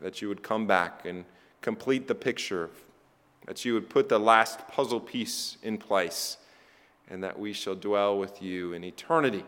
that 0.00 0.20
you 0.20 0.28
would 0.28 0.42
come 0.42 0.66
back 0.66 1.04
and 1.04 1.24
complete 1.60 2.08
the 2.08 2.14
picture, 2.14 2.70
that 3.46 3.64
you 3.64 3.74
would 3.74 3.88
put 3.88 4.08
the 4.08 4.18
last 4.18 4.66
puzzle 4.68 5.00
piece 5.00 5.58
in 5.62 5.78
place 5.78 6.38
and 7.08 7.22
that 7.22 7.38
we 7.38 7.52
shall 7.52 7.74
dwell 7.74 8.18
with 8.18 8.42
you 8.42 8.72
in 8.72 8.84
eternity 8.84 9.44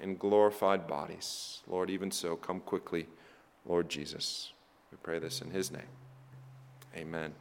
in 0.00 0.16
glorified 0.16 0.86
bodies. 0.86 1.62
Lord, 1.66 1.90
even 1.90 2.10
so, 2.10 2.36
come 2.36 2.60
quickly, 2.60 3.06
Lord 3.66 3.88
Jesus. 3.88 4.52
We 4.90 4.98
pray 5.02 5.18
this 5.18 5.40
in 5.40 5.50
his 5.50 5.70
name. 5.70 5.82
Amen. 6.96 7.32